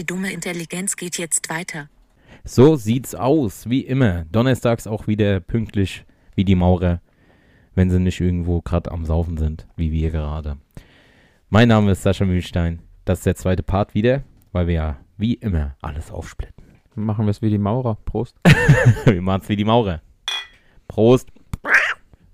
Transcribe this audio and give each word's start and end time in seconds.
Die 0.00 0.06
dumme 0.06 0.32
Intelligenz 0.32 0.96
geht 0.96 1.18
jetzt 1.18 1.50
weiter. 1.50 1.90
So 2.42 2.74
sieht's 2.76 3.14
aus, 3.14 3.68
wie 3.68 3.82
immer. 3.82 4.24
Donnerstags 4.32 4.86
auch 4.86 5.06
wieder 5.06 5.40
pünktlich 5.40 6.06
wie 6.34 6.46
die 6.46 6.54
Maurer, 6.54 7.02
wenn 7.74 7.90
sie 7.90 8.00
nicht 8.00 8.18
irgendwo 8.18 8.62
gerade 8.62 8.92
am 8.92 9.04
Saufen 9.04 9.36
sind, 9.36 9.66
wie 9.76 9.92
wir 9.92 10.10
gerade. 10.10 10.56
Mein 11.50 11.68
Name 11.68 11.90
ist 11.90 12.02
Sascha 12.02 12.24
Mühlstein. 12.24 12.80
Das 13.04 13.18
ist 13.18 13.26
der 13.26 13.34
zweite 13.34 13.62
Part 13.62 13.92
wieder, 13.92 14.22
weil 14.52 14.68
wir 14.68 14.74
ja 14.74 14.96
wie 15.18 15.34
immer 15.34 15.76
alles 15.82 16.10
aufsplitten. 16.10 16.64
Machen 16.94 17.26
wir 17.26 17.30
es 17.30 17.42
wie 17.42 17.50
die 17.50 17.58
Maurer. 17.58 17.98
Prost. 18.06 18.40
wir 19.04 19.20
machen's 19.20 19.50
wie 19.50 19.56
die 19.56 19.66
Maurer. 19.66 20.00
Prost. 20.88 21.28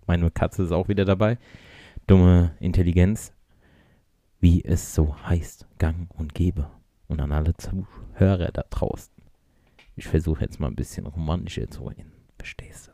Meine 0.07 0.31
Katze 0.31 0.63
ist 0.63 0.71
auch 0.71 0.87
wieder 0.87 1.05
dabei. 1.05 1.37
Dumme 2.07 2.53
Intelligenz, 2.61 3.33
wie 4.39 4.65
es 4.65 4.95
so 4.95 5.17
heißt, 5.27 5.67
gang 5.79 6.09
und 6.17 6.33
gäbe. 6.33 6.71
Und 7.09 7.21
an 7.21 7.33
alle 7.33 7.55
Zuhörer 7.57 8.51
da 8.53 8.65
draußen. 8.69 9.13
Ich 9.95 10.07
versuche 10.07 10.43
jetzt 10.43 10.61
mal 10.61 10.69
ein 10.69 10.77
bisschen 10.77 11.07
romantischer 11.07 11.69
zu 11.69 11.85
reden. 11.85 12.13
Verstehst 12.37 12.89
du? 12.89 12.91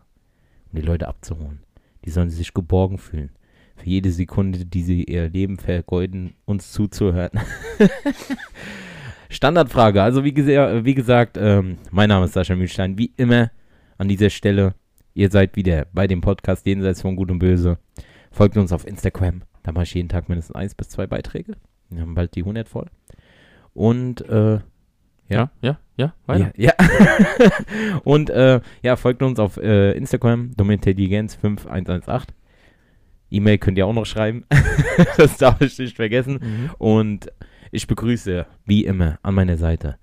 Um 0.70 0.80
die 0.80 0.86
Leute 0.86 1.08
abzuholen. 1.08 1.60
Die 2.04 2.10
sollen 2.10 2.30
sich 2.30 2.54
geborgen 2.54 2.98
fühlen. 2.98 3.30
Für 3.76 3.86
jede 3.86 4.12
Sekunde, 4.12 4.64
die 4.66 4.82
sie 4.82 5.04
ihr 5.04 5.28
Leben 5.28 5.58
vergeuden, 5.58 6.34
uns 6.44 6.72
zuzuhören. 6.72 7.40
Standardfrage. 9.30 10.02
Also 10.02 10.24
wie, 10.24 10.32
gesa 10.32 10.84
wie 10.84 10.94
gesagt, 10.94 11.38
ähm, 11.40 11.78
mein 11.90 12.08
Name 12.08 12.26
ist 12.26 12.34
Sascha 12.34 12.54
Mühlstein. 12.54 12.98
Wie 12.98 13.12
immer 13.16 13.50
an 13.98 14.08
dieser 14.08 14.30
Stelle, 14.30 14.74
ihr 15.14 15.30
seid 15.30 15.56
wieder 15.56 15.86
bei 15.92 16.06
dem 16.06 16.20
Podcast 16.20 16.66
Jenseits 16.66 17.02
von 17.02 17.16
Gut 17.16 17.30
und 17.30 17.38
Böse. 17.38 17.78
Folgt 18.30 18.56
uns 18.56 18.72
auf 18.72 18.86
Instagram. 18.86 19.42
Da 19.62 19.72
mache 19.72 19.84
ich 19.84 19.94
jeden 19.94 20.08
Tag 20.08 20.28
mindestens 20.28 20.54
eins 20.54 20.74
bis 20.74 20.90
zwei 20.90 21.06
Beiträge. 21.06 21.54
Wir 21.88 22.02
haben 22.02 22.14
bald 22.14 22.34
die 22.34 22.40
100 22.40 22.68
voll. 22.68 22.86
Und 23.74 24.20
äh, 24.28 24.60
Ja, 25.28 25.50
ja, 25.62 25.78
ja, 25.96 26.14
weiter. 26.26 26.52
ja, 26.56 26.72
ja. 26.78 27.98
und 28.04 28.30
äh, 28.30 28.60
ja, 28.82 28.96
folgt 28.96 29.22
uns 29.22 29.38
auf 29.38 29.56
äh, 29.56 29.92
Instagram, 29.92 30.52
Domintelligenz5118. 30.56 32.28
E-Mail 33.30 33.58
könnt 33.58 33.78
ihr 33.78 33.86
auch 33.86 33.94
noch 33.94 34.04
schreiben. 34.06 34.44
das 35.16 35.38
darf 35.38 35.60
ich 35.62 35.78
nicht 35.78 35.96
vergessen. 35.96 36.38
Mhm. 36.42 36.70
Und 36.78 37.32
ich 37.70 37.86
begrüße, 37.86 38.46
wie 38.66 38.84
immer, 38.84 39.18
an 39.22 39.34
meiner 39.34 39.56
Seite 39.56 39.96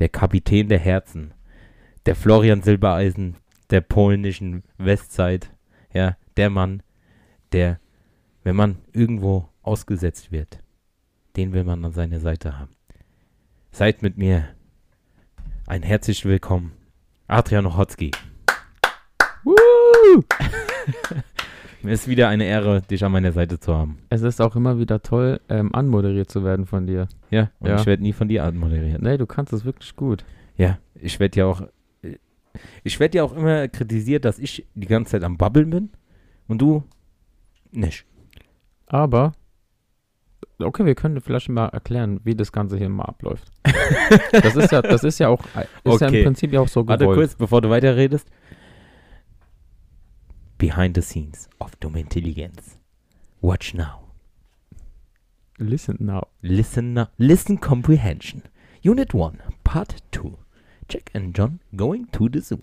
der 0.00 0.08
Kapitän 0.08 0.68
der 0.68 0.78
Herzen, 0.78 1.34
der 2.06 2.14
Florian 2.16 2.62
Silbereisen 2.62 3.36
der 3.70 3.80
polnischen 3.80 4.64
Westside. 4.78 5.46
Ja, 5.92 6.16
der 6.36 6.50
Mann, 6.50 6.82
der, 7.52 7.80
wenn 8.44 8.56
man 8.56 8.78
irgendwo 8.92 9.48
ausgesetzt 9.62 10.32
wird, 10.32 10.58
den 11.36 11.52
will 11.52 11.64
man 11.64 11.84
an 11.84 11.92
seiner 11.92 12.20
Seite 12.20 12.58
haben. 12.58 12.72
Seid 13.78 14.02
mit 14.02 14.18
mir 14.18 14.44
ein 15.68 15.84
herzlich 15.84 16.24
willkommen, 16.24 16.72
Adrian 17.28 17.64
Ochotski. 17.64 18.10
Mir 21.82 21.92
ist 21.92 22.08
wieder 22.08 22.26
eine 22.28 22.44
Ehre, 22.44 22.82
dich 22.82 23.04
an 23.04 23.12
meiner 23.12 23.30
Seite 23.30 23.60
zu 23.60 23.72
haben. 23.72 23.98
Es 24.10 24.22
ist 24.22 24.40
auch 24.40 24.56
immer 24.56 24.80
wieder 24.80 25.00
toll, 25.00 25.40
ähm, 25.48 25.72
anmoderiert 25.72 26.28
zu 26.28 26.42
werden 26.42 26.66
von 26.66 26.88
dir. 26.88 27.06
Ja, 27.30 27.52
und 27.60 27.68
Ja. 27.68 27.76
ich 27.76 27.86
werde 27.86 28.02
nie 28.02 28.12
von 28.12 28.26
dir 28.26 28.42
anmoderiert. 28.42 29.00
Nee, 29.00 29.16
du 29.16 29.26
kannst 29.26 29.52
es 29.52 29.64
wirklich 29.64 29.94
gut. 29.94 30.24
Ja, 30.56 30.80
ich 30.96 31.20
werde 31.20 31.38
ja 31.38 31.46
auch, 31.46 31.62
ich 32.82 32.98
werde 32.98 33.18
ja 33.18 33.22
auch 33.22 33.32
immer 33.32 33.68
kritisiert, 33.68 34.24
dass 34.24 34.40
ich 34.40 34.66
die 34.74 34.88
ganze 34.88 35.12
Zeit 35.12 35.22
am 35.22 35.36
Babbeln 35.36 35.70
bin 35.70 35.90
und 36.48 36.60
du 36.60 36.82
nicht. 37.70 38.06
Aber, 38.88 39.34
okay, 40.60 40.84
wir 40.84 40.94
können 40.94 41.20
vielleicht 41.20 41.48
mal 41.48 41.66
erklären, 41.68 42.20
wie 42.24 42.34
das 42.34 42.52
Ganze 42.52 42.76
hier 42.76 42.88
mal 42.88 43.04
abläuft. 43.04 43.50
das 44.32 44.56
ist 44.56 44.72
ja, 44.72 44.82
das 44.82 45.04
ist 45.04 45.18
ja 45.18 45.28
auch, 45.28 45.44
ist 45.44 45.54
ja 45.54 46.08
Okay. 46.08 46.18
im 46.20 46.24
Prinzip 46.24 46.52
ja 46.52 46.60
auch 46.60 46.68
so 46.68 46.86
Warte 46.86 47.04
gewollt. 47.04 47.18
kurz, 47.18 47.34
bevor 47.36 47.60
du 47.60 47.70
weiterredest. 47.70 48.28
Behind 50.58 50.96
the 50.96 51.02
scenes 51.02 51.48
of 51.60 51.76
Dumme 51.76 52.00
Intelligenz. 52.00 52.78
Watch 53.40 53.74
now. 53.74 54.08
Listen 55.58 55.96
now. 56.00 56.26
Listen 56.42 56.94
now. 56.94 57.06
Listen 57.16 57.60
comprehension. 57.60 58.42
Unit 58.82 59.14
1, 59.14 59.38
Part 59.64 59.96
2. 60.12 60.36
Jack 60.88 61.10
and 61.14 61.36
John 61.36 61.60
going 61.76 62.06
to 62.12 62.28
the 62.32 62.40
zoo. 62.40 62.60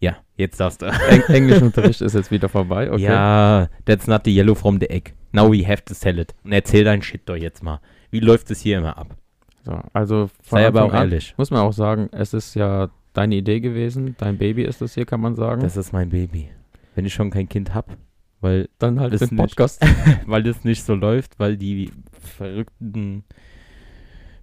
Ja, 0.00 0.16
jetzt 0.36 0.60
darfst 0.60 0.82
du. 0.82 0.86
Eng 0.86 1.22
Englischunterricht 1.22 2.00
ist 2.00 2.14
jetzt 2.14 2.30
wieder 2.30 2.48
vorbei, 2.48 2.90
okay? 2.90 3.02
Ja, 3.02 3.68
that's 3.84 4.06
not 4.06 4.22
the 4.24 4.34
yellow 4.34 4.54
from 4.54 4.78
the 4.80 4.88
egg. 4.88 5.12
Now 5.32 5.50
we 5.52 5.66
have 5.66 5.84
to 5.84 5.94
sell 5.94 6.18
it. 6.18 6.34
Und 6.44 6.52
erzähl 6.52 6.84
dein 6.84 7.02
Shit 7.02 7.22
doch 7.26 7.36
jetzt 7.36 7.62
mal. 7.62 7.80
Wie 8.10 8.20
läuft 8.20 8.50
es 8.50 8.60
hier 8.60 8.78
immer 8.78 8.96
ab? 8.96 9.16
So, 9.64 9.80
also 9.92 10.30
Sei 10.42 10.66
aber 10.66 10.84
auch 10.84 10.94
ehrlich. 10.94 11.34
Muss 11.36 11.50
man 11.50 11.60
auch 11.60 11.72
sagen, 11.72 12.08
es 12.12 12.32
ist 12.32 12.54
ja 12.54 12.90
deine 13.12 13.34
Idee 13.36 13.60
gewesen, 13.60 14.14
dein 14.18 14.38
Baby 14.38 14.62
ist 14.62 14.80
es 14.80 14.94
hier, 14.94 15.04
kann 15.04 15.20
man 15.20 15.34
sagen. 15.34 15.62
Das 15.62 15.76
ist 15.76 15.92
mein 15.92 16.10
Baby. 16.10 16.48
Wenn 16.94 17.04
ich 17.04 17.12
schon 17.14 17.30
kein 17.30 17.48
Kind 17.48 17.74
hab, 17.74 17.96
weil, 18.40 18.68
Dann 18.78 19.00
halt 19.00 19.12
das 19.12 19.20
den 19.20 19.36
nicht. 19.36 19.38
Podcast. 19.38 19.84
weil 20.26 20.42
das 20.42 20.64
nicht 20.64 20.84
so 20.84 20.94
läuft, 20.94 21.38
weil 21.38 21.56
die 21.56 21.90
verrückten 22.20 23.24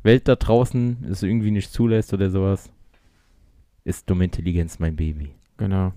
Welt 0.03 0.27
da 0.27 0.35
draußen 0.35 1.05
es 1.09 1.23
irgendwie 1.23 1.51
nicht 1.51 1.71
zulässt 1.71 2.13
oder 2.13 2.29
sowas, 2.29 2.69
ist 3.83 4.09
dumme 4.09 4.25
Intelligenz 4.25 4.79
mein 4.79 4.95
Baby. 4.95 5.33
Genau. 5.57 5.93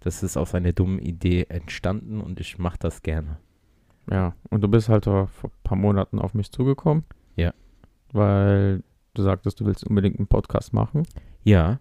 Das 0.00 0.22
ist 0.22 0.36
aus 0.36 0.54
einer 0.54 0.72
dummen 0.72 0.98
Idee 0.98 1.46
entstanden 1.48 2.20
und 2.20 2.40
ich 2.40 2.58
mach 2.58 2.76
das 2.76 3.02
gerne. 3.02 3.38
Ja, 4.10 4.34
und 4.50 4.62
du 4.62 4.68
bist 4.68 4.88
halt 4.88 5.04
vor 5.04 5.28
ein 5.42 5.50
paar 5.64 5.76
Monaten 5.76 6.18
auf 6.18 6.34
mich 6.34 6.50
zugekommen. 6.50 7.04
Ja. 7.36 7.52
Weil 8.12 8.82
du 9.14 9.22
sagtest, 9.22 9.60
du 9.60 9.66
willst 9.66 9.84
unbedingt 9.84 10.18
einen 10.18 10.28
Podcast 10.28 10.72
machen, 10.72 11.02
Ja, 11.44 11.80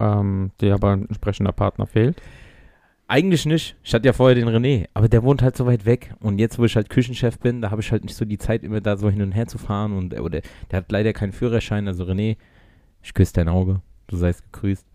ähm, 0.00 0.52
dir 0.60 0.74
aber 0.74 0.92
ein 0.92 1.06
entsprechender 1.06 1.52
Partner 1.52 1.86
fehlt. 1.86 2.20
Eigentlich 3.08 3.44
nicht. 3.44 3.76
Ich 3.82 3.92
hatte 3.92 4.06
ja 4.06 4.14
vorher 4.14 4.34
den 4.34 4.48
René, 4.48 4.86
aber 4.94 5.08
der 5.08 5.22
wohnt 5.22 5.42
halt 5.42 5.56
so 5.56 5.66
weit 5.66 5.84
weg. 5.84 6.14
Und 6.20 6.38
jetzt, 6.38 6.58
wo 6.58 6.64
ich 6.64 6.76
halt 6.76 6.88
Küchenchef 6.88 7.38
bin, 7.38 7.60
da 7.60 7.70
habe 7.70 7.82
ich 7.82 7.92
halt 7.92 8.04
nicht 8.04 8.16
so 8.16 8.24
die 8.24 8.38
Zeit, 8.38 8.62
immer 8.64 8.80
da 8.80 8.96
so 8.96 9.10
hin 9.10 9.20
und 9.20 9.32
her 9.32 9.46
zu 9.46 9.58
fahren. 9.58 9.92
Und 9.92 10.18
oder 10.18 10.40
der 10.70 10.76
hat 10.78 10.90
leider 10.90 11.12
keinen 11.12 11.32
Führerschein. 11.32 11.88
Also 11.88 12.04
René, 12.04 12.38
ich 13.02 13.12
küsse 13.12 13.34
dein 13.34 13.48
Auge. 13.48 13.82
Du 14.06 14.16
seist 14.16 14.50
gegrüßt. 14.50 14.86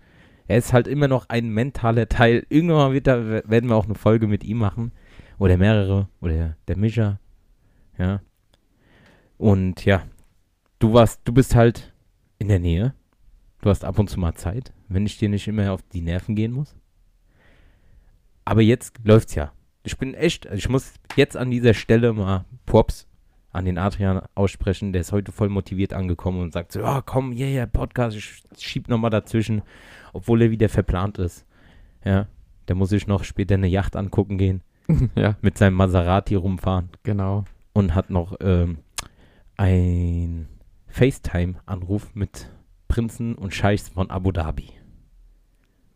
Er 0.47 0.57
ist 0.57 0.73
halt 0.73 0.87
immer 0.87 1.07
noch 1.07 1.29
ein 1.29 1.49
mentaler 1.49 2.07
Teil. 2.07 2.45
Irgendwann 2.49 2.93
wird 2.93 3.07
da, 3.07 3.25
werden 3.49 3.69
wir 3.69 3.75
auch 3.75 3.85
eine 3.85 3.95
Folge 3.95 4.27
mit 4.27 4.43
ihm 4.43 4.57
machen. 4.57 4.91
Oder 5.37 5.57
mehrere. 5.57 6.07
Oder 6.21 6.55
der 6.67 6.77
Mischa. 6.77 7.19
Ja. 7.97 8.21
Und 9.37 9.85
ja, 9.85 10.03
du 10.79 10.93
warst, 10.93 11.21
du 11.25 11.33
bist 11.33 11.55
halt 11.55 11.93
in 12.39 12.47
der 12.47 12.59
Nähe. 12.59 12.93
Du 13.61 13.69
hast 13.69 13.83
ab 13.83 13.99
und 13.99 14.09
zu 14.09 14.19
mal 14.19 14.35
Zeit, 14.35 14.73
wenn 14.87 15.05
ich 15.05 15.17
dir 15.17 15.29
nicht 15.29 15.47
immer 15.47 15.71
auf 15.71 15.81
die 15.81 16.01
Nerven 16.01 16.35
gehen 16.35 16.51
muss. 16.51 16.75
Aber 18.45 18.61
jetzt 18.61 18.99
läuft's 19.03 19.35
ja. 19.35 19.51
Ich 19.83 19.97
bin 19.97 20.13
echt, 20.13 20.45
ich 20.45 20.69
muss 20.69 20.93
jetzt 21.15 21.35
an 21.35 21.51
dieser 21.51 21.73
Stelle 21.73 22.13
mal 22.13 22.45
Props 22.65 23.06
an 23.57 23.66
den 23.66 23.78
Adrian 23.78 24.22
aussprechen. 24.35 24.94
Der 24.94 25.01
ist 25.01 25.12
heute 25.12 25.31
voll 25.31 25.50
motiviert 25.50 25.94
angekommen 25.94 26.41
und 26.41 26.53
sagt 26.53 26.72
so, 26.72 26.79
ja, 26.79 27.01
komm, 27.01 27.34
yeah, 27.34 27.50
yeah, 27.50 27.66
Podcast, 27.66 28.16
ich 28.16 28.44
schieb 28.57 28.88
nochmal 28.88 29.09
dazwischen, 29.09 29.63
obwohl 30.13 30.41
er 30.44 30.51
wieder 30.51 30.69
verplant 30.69 31.18
ist. 31.18 31.45
Ja, 32.06 32.28
der 32.68 32.75
muss 32.75 32.90
sich 32.90 33.07
noch 33.07 33.23
später 33.23 33.56
eine 33.56 33.68
Yacht 33.68 33.95
angucken 33.95 34.38
gehen, 34.38 34.62
ja, 35.16 35.35
mit 35.41 35.57
seinem 35.57 35.73
Maserati 35.73 36.35
rumfahren 36.35 36.90
genau. 37.03 37.45
und 37.73 37.95
hat 37.95 38.09
noch 38.09 38.38
ähm, 38.40 38.78
ein 39.57 40.47
FaceTime-Anruf 40.88 42.13
mit 42.13 42.50
Prinzen 42.88 43.35
und 43.35 43.53
Scheichs 43.53 43.89
von 43.89 44.09
Abu 44.09 44.31
Dhabi. 44.31 44.69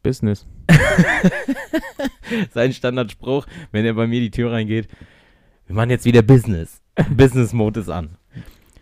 Business. 0.03 0.47
sein 2.51 2.73
Standardspruch, 2.73 3.45
wenn 3.71 3.85
er 3.85 3.93
bei 3.93 4.07
mir 4.07 4.19
die 4.19 4.31
Tür 4.31 4.51
reingeht. 4.51 4.87
Wir 5.67 5.75
machen 5.75 5.91
jetzt 5.91 6.05
wieder 6.05 6.23
Business. 6.23 6.80
Business 7.15 7.53
Mode 7.53 7.79
ist 7.79 7.89
an. 7.89 8.17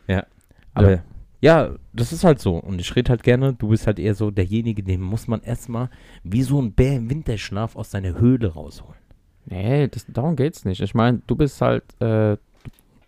Ja. 0.08 0.26
Aber 0.74 0.92
ja. 0.92 1.04
Ja. 1.42 1.76
das 1.94 2.12
ist 2.12 2.24
halt 2.24 2.40
so. 2.40 2.58
Und 2.58 2.80
ich 2.80 2.96
rede 2.96 3.10
halt 3.10 3.24
gerne, 3.24 3.54
du 3.54 3.70
bist 3.70 3.88
halt 3.88 4.00
eher 4.00 4.16
so 4.16 4.32
derjenige, 4.32 4.84
den 4.84 5.02
muss 5.02 5.28
man 5.28 5.42
erstmal 5.42 5.90
wie 6.24 6.44
so 6.44 6.62
ein 6.62 6.74
Bär 6.74 6.98
im 6.98 7.10
Winterschlaf 7.10 7.76
aus 7.76 7.92
seiner 7.92 8.20
Höhle 8.20 8.54
rausholen. 8.54 9.00
Nee, 9.46 9.88
das, 9.88 10.06
darum 10.08 10.36
geht's 10.36 10.66
nicht. 10.66 10.82
Ich 10.82 10.94
meine, 10.94 11.22
du 11.26 11.36
bist 11.36 11.62
halt, 11.62 11.84
äh, 12.02 12.38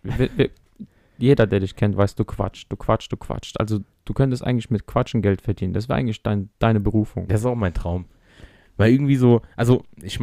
wir, 0.02 0.30
wir, 0.36 0.50
jeder, 1.18 1.46
der 1.46 1.60
dich 1.60 1.76
kennt, 1.76 1.96
weiß, 1.96 2.16
du 2.16 2.24
quatscht, 2.24 2.70
du 2.70 2.76
quatscht, 2.76 3.12
du 3.12 3.16
quatscht. 3.16 3.60
Also 3.60 3.80
du 4.04 4.12
könntest 4.12 4.44
eigentlich 4.44 4.70
mit 4.70 4.86
Quatschen 4.86 5.22
Geld 5.22 5.42
verdienen. 5.42 5.72
Das 5.72 5.88
wäre 5.88 5.98
eigentlich 5.98 6.22
dein, 6.22 6.50
deine 6.58 6.80
Berufung. 6.80 7.28
Das 7.28 7.40
ist 7.40 7.46
auch 7.46 7.54
mein 7.54 7.74
Traum. 7.74 8.06
Weil 8.76 8.92
irgendwie 8.92 9.16
so, 9.16 9.42
also 9.56 9.84
ich, 10.02 10.18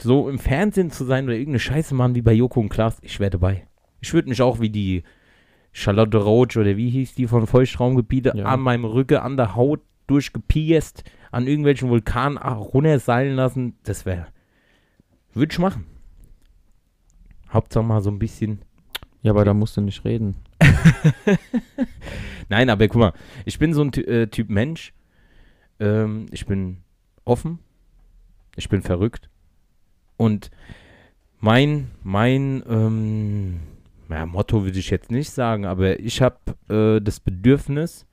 so 0.00 0.28
im 0.28 0.38
Fernsehen 0.38 0.90
zu 0.90 1.04
sein 1.04 1.24
oder 1.24 1.34
irgendeine 1.34 1.58
Scheiße 1.58 1.94
machen 1.94 2.14
wie 2.14 2.22
bei 2.22 2.32
Joko 2.32 2.60
und 2.60 2.68
Klaas, 2.68 2.98
ich 3.02 3.18
wäre 3.18 3.30
dabei. 3.30 3.67
Ich 4.00 4.12
würde 4.14 4.28
mich 4.28 4.40
auch 4.42 4.60
wie 4.60 4.70
die 4.70 5.02
Charlotte 5.72 6.16
Roach 6.18 6.56
oder 6.56 6.76
wie 6.76 6.90
hieß 6.90 7.14
die 7.14 7.26
von 7.26 7.46
Feuchtraumgebiete 7.46 8.32
Ja. 8.34 8.46
an 8.46 8.60
meinem 8.60 8.84
Rücken, 8.84 9.16
an 9.18 9.36
der 9.36 9.54
Haut 9.54 9.80
durchgepiest, 10.06 11.04
an 11.30 11.46
irgendwelchen 11.46 11.88
Vulkanen 11.90 12.38
runterseilen 12.38 13.36
lassen. 13.36 13.76
Das 13.82 14.06
wäre, 14.06 14.26
würde 15.34 15.52
ich 15.52 15.58
machen. 15.58 15.84
Hauptsache 17.52 17.84
mal 17.84 18.00
so 18.02 18.10
ein 18.10 18.18
bisschen, 18.18 18.60
Ja, 19.22 19.32
aber 19.32 19.44
da 19.44 19.54
musst 19.54 19.76
du 19.76 19.80
nicht 19.80 20.04
reden. 20.04 20.36
Nein, 22.48 22.70
aber 22.70 22.88
guck 22.88 23.00
mal, 23.00 23.12
ich 23.44 23.58
bin 23.58 23.74
so 23.74 23.82
ein 23.82 23.92
Ty 23.92 24.00
äh, 24.02 24.26
Typ 24.28 24.48
Mensch. 24.48 24.92
Ähm, 25.80 26.26
ich 26.30 26.46
bin 26.46 26.78
offen. 27.24 27.58
Ich 28.56 28.68
bin 28.68 28.82
verrückt. 28.82 29.28
Und 30.16 30.50
mein, 31.40 31.90
mein, 32.02 32.62
ähm, 32.68 33.60
ja, 34.08 34.26
Motto 34.26 34.64
würde 34.64 34.78
ich 34.78 34.90
jetzt 34.90 35.10
nicht 35.10 35.30
sagen, 35.30 35.64
aber 35.66 35.98
ich 36.00 36.22
habe 36.22 36.38
äh, 36.68 37.00
das 37.00 37.20
Bedürfnis, 37.20 38.06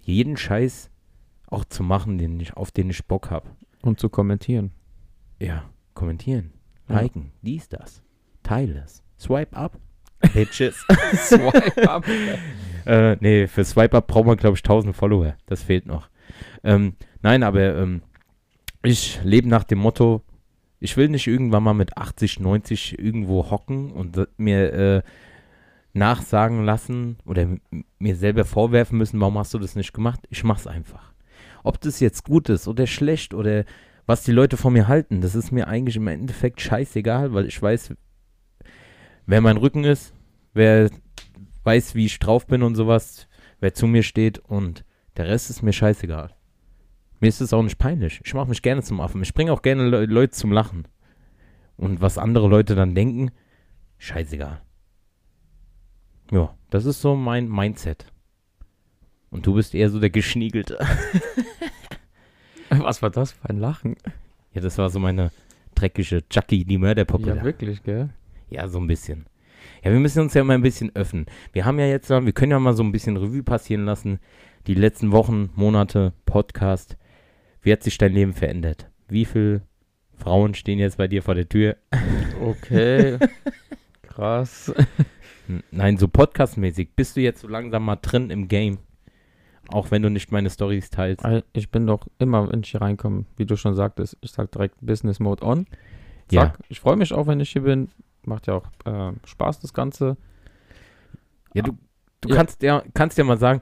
jeden 0.00 0.36
Scheiß 0.36 0.90
auch 1.48 1.64
zu 1.64 1.82
machen, 1.82 2.18
den 2.18 2.38
ich, 2.40 2.56
auf 2.56 2.70
den 2.70 2.90
ich 2.90 3.04
Bock 3.06 3.30
habe. 3.30 3.50
Und 3.82 4.00
zu 4.00 4.08
kommentieren. 4.08 4.72
Ja, 5.38 5.64
kommentieren, 5.94 6.52
Ja. 6.88 7.00
liken, 7.00 7.32
dies, 7.42 7.68
das, 7.68 8.02
teile 8.42 8.82
es, 8.84 9.02
swipe 9.18 9.56
up, 9.56 9.78
Bitches. 10.34 10.84
Swipe 11.14 11.88
up. 11.88 12.04
äh, 12.86 13.16
nee, 13.20 13.46
für 13.46 13.64
Swipe 13.64 13.96
Up 13.96 14.08
braucht 14.08 14.26
man, 14.26 14.36
glaube 14.36 14.56
ich, 14.56 14.64
1000 14.64 14.96
Follower. 14.96 15.36
Das 15.46 15.62
fehlt 15.62 15.86
noch. 15.86 16.08
Ähm, 16.64 16.94
nein, 17.22 17.44
aber 17.44 17.76
ähm, 17.76 18.02
ich 18.82 19.20
lebe 19.22 19.48
nach 19.48 19.62
dem 19.62 19.78
Motto, 19.78 20.22
ich 20.80 20.96
will 20.96 21.08
nicht 21.08 21.26
irgendwann 21.26 21.62
mal 21.62 21.74
mit 21.74 21.96
80, 21.96 22.40
90 22.40 22.98
irgendwo 22.98 23.50
hocken 23.50 23.92
und 23.92 24.28
mir 24.36 24.72
äh, 24.72 25.02
nachsagen 25.92 26.64
lassen 26.64 27.18
oder 27.24 27.48
mir 27.98 28.16
selber 28.16 28.44
vorwerfen 28.44 28.98
müssen, 28.98 29.20
warum 29.20 29.38
hast 29.38 29.54
du 29.54 29.58
das 29.58 29.76
nicht 29.76 29.92
gemacht? 29.92 30.20
Ich 30.30 30.44
mach's 30.44 30.66
einfach. 30.66 31.12
Ob 31.64 31.80
das 31.80 32.00
jetzt 32.00 32.24
gut 32.24 32.48
ist 32.48 32.68
oder 32.68 32.86
schlecht 32.86 33.34
oder 33.34 33.64
was 34.06 34.22
die 34.22 34.32
Leute 34.32 34.56
von 34.56 34.72
mir 34.72 34.88
halten, 34.88 35.20
das 35.20 35.34
ist 35.34 35.52
mir 35.52 35.68
eigentlich 35.68 35.96
im 35.96 36.06
Endeffekt 36.06 36.60
scheißegal, 36.60 37.34
weil 37.34 37.46
ich 37.46 37.60
weiß, 37.60 37.94
wer 39.26 39.40
mein 39.40 39.56
Rücken 39.56 39.84
ist, 39.84 40.14
wer 40.54 40.90
weiß, 41.64 41.94
wie 41.94 42.06
ich 42.06 42.18
drauf 42.18 42.46
bin 42.46 42.62
und 42.62 42.74
sowas, 42.74 43.28
wer 43.60 43.74
zu 43.74 43.86
mir 43.86 44.02
steht 44.02 44.38
und 44.38 44.84
der 45.16 45.26
Rest 45.26 45.50
ist 45.50 45.62
mir 45.62 45.72
scheißegal. 45.72 46.37
Mir 47.20 47.28
ist 47.28 47.40
es 47.40 47.52
auch 47.52 47.62
nicht 47.62 47.78
peinlich. 47.78 48.20
Ich 48.24 48.34
mache 48.34 48.48
mich 48.48 48.62
gerne 48.62 48.82
zum 48.82 49.00
Affen. 49.00 49.22
Ich 49.22 49.34
bringe 49.34 49.52
auch 49.52 49.62
gerne 49.62 49.88
Le 49.88 50.06
Leute 50.06 50.32
zum 50.32 50.52
Lachen. 50.52 50.86
Und 51.76 52.00
was 52.00 52.18
andere 52.18 52.48
Leute 52.48 52.74
dann 52.74 52.94
denken, 52.94 53.30
scheißegal. 53.98 54.60
Ja, 56.30 56.54
das 56.70 56.84
ist 56.84 57.00
so 57.00 57.14
mein 57.14 57.48
Mindset. 57.48 58.06
Und 59.30 59.46
du 59.46 59.54
bist 59.54 59.74
eher 59.74 59.90
so 59.90 60.00
der 60.00 60.10
Geschniegelte. 60.10 60.78
Was 62.70 63.02
war 63.02 63.10
das 63.10 63.32
für 63.32 63.48
ein 63.48 63.58
Lachen? 63.58 63.96
Ja, 64.52 64.60
das 64.60 64.78
war 64.78 64.90
so 64.90 64.98
meine 64.98 65.30
dreckige 65.74 66.26
Chucky, 66.28 66.64
die 66.64 66.78
Mörderpuppe. 66.78 67.28
Ja, 67.28 67.42
wirklich, 67.42 67.82
gell? 67.82 68.10
Ja, 68.50 68.68
so 68.68 68.78
ein 68.78 68.86
bisschen. 68.86 69.26
Ja, 69.82 69.92
wir 69.92 70.00
müssen 70.00 70.20
uns 70.20 70.34
ja 70.34 70.44
mal 70.44 70.54
ein 70.54 70.62
bisschen 70.62 70.94
öffnen. 70.94 71.26
Wir 71.52 71.64
haben 71.64 71.78
ja 71.78 71.86
jetzt, 71.86 72.10
wir 72.10 72.32
können 72.32 72.52
ja 72.52 72.58
mal 72.58 72.74
so 72.74 72.82
ein 72.82 72.92
bisschen 72.92 73.16
Revue 73.16 73.42
passieren 73.42 73.84
lassen. 73.84 74.18
Die 74.66 74.74
letzten 74.74 75.12
Wochen, 75.12 75.50
Monate, 75.54 76.12
Podcast. 76.26 76.96
Wie 77.62 77.72
hat 77.72 77.82
sich 77.82 77.98
dein 77.98 78.12
Leben 78.12 78.32
verändert? 78.32 78.88
Wie 79.08 79.24
viele 79.24 79.62
Frauen 80.16 80.54
stehen 80.54 80.78
jetzt 80.78 80.98
bei 80.98 81.08
dir 81.08 81.22
vor 81.22 81.34
der 81.34 81.48
Tür? 81.48 81.76
Okay. 82.40 83.18
Krass. 84.02 84.72
Nein, 85.70 85.96
so 85.96 86.08
podcastmäßig. 86.08 86.90
Bist 86.94 87.16
du 87.16 87.20
jetzt 87.20 87.40
so 87.40 87.48
langsam 87.48 87.84
mal 87.84 87.96
drin 87.96 88.30
im 88.30 88.48
Game? 88.48 88.78
Auch 89.68 89.90
wenn 89.90 90.02
du 90.02 90.08
nicht 90.10 90.32
meine 90.32 90.50
Stories 90.50 90.90
teilst. 90.90 91.24
Ich 91.52 91.70
bin 91.70 91.86
doch 91.86 92.06
immer, 92.18 92.50
wenn 92.50 92.60
ich 92.60 92.70
hier 92.70 92.80
reinkomme, 92.80 93.26
wie 93.36 93.44
du 93.44 93.56
schon 93.56 93.74
sagtest, 93.74 94.16
ich 94.22 94.30
sag 94.30 94.50
direkt 94.50 94.76
Business 94.80 95.20
Mode 95.20 95.44
on. 95.44 95.66
Ja. 96.30 96.42
Zack. 96.42 96.58
Ich 96.68 96.80
freue 96.80 96.96
mich 96.96 97.12
auch, 97.12 97.26
wenn 97.26 97.40
ich 97.40 97.50
hier 97.50 97.62
bin. 97.62 97.88
Macht 98.24 98.46
ja 98.46 98.54
auch 98.54 98.66
äh, 98.84 99.12
Spaß, 99.26 99.60
das 99.60 99.72
Ganze. 99.74 100.16
Ja, 101.54 101.62
du, 101.62 101.76
du 102.20 102.28
Ja. 102.30 102.36
kannst 102.36 102.62
ja 102.62 102.82
kannst 102.94 103.16
ja 103.18 103.24
mal 103.24 103.38
sagen, 103.38 103.60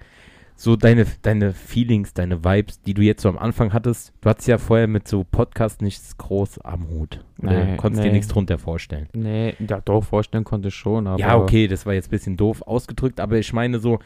so 0.58 0.74
deine, 0.74 1.06
deine 1.22 1.52
Feelings, 1.52 2.14
deine 2.14 2.42
Vibes, 2.44 2.80
die 2.80 2.94
du 2.94 3.02
jetzt 3.02 3.22
so 3.22 3.28
am 3.28 3.38
Anfang 3.38 3.72
hattest. 3.72 4.12
Du 4.22 4.30
hattest 4.30 4.48
ja 4.48 4.56
vorher 4.58 4.86
mit 4.88 5.06
so 5.06 5.22
Podcast 5.22 5.82
nichts 5.82 6.16
groß 6.16 6.58
am 6.60 6.88
Hut. 6.88 7.24
Oder 7.42 7.64
Nee, 7.64 7.76
konntest 7.76 8.02
dir 8.02 8.08
nee. 8.08 8.14
nichts 8.14 8.28
drunter 8.28 8.58
vorstellen. 8.58 9.08
Nee, 9.12 9.54
ja, 9.68 9.80
doch, 9.82 10.02
vorstellen 10.02 10.44
konnte 10.44 10.68
ich 10.68 10.74
schon, 10.74 11.06
aber. 11.06 11.20
ja, 11.20 11.36
okay, 11.36 11.68
das 11.68 11.84
war 11.84 11.92
jetzt 11.92 12.08
ein 12.08 12.10
bisschen 12.10 12.36
doof 12.36 12.62
ausgedrückt, 12.62 13.20
aber 13.20 13.38
ich 13.38 13.52
meine 13.52 13.78
so, 13.78 13.98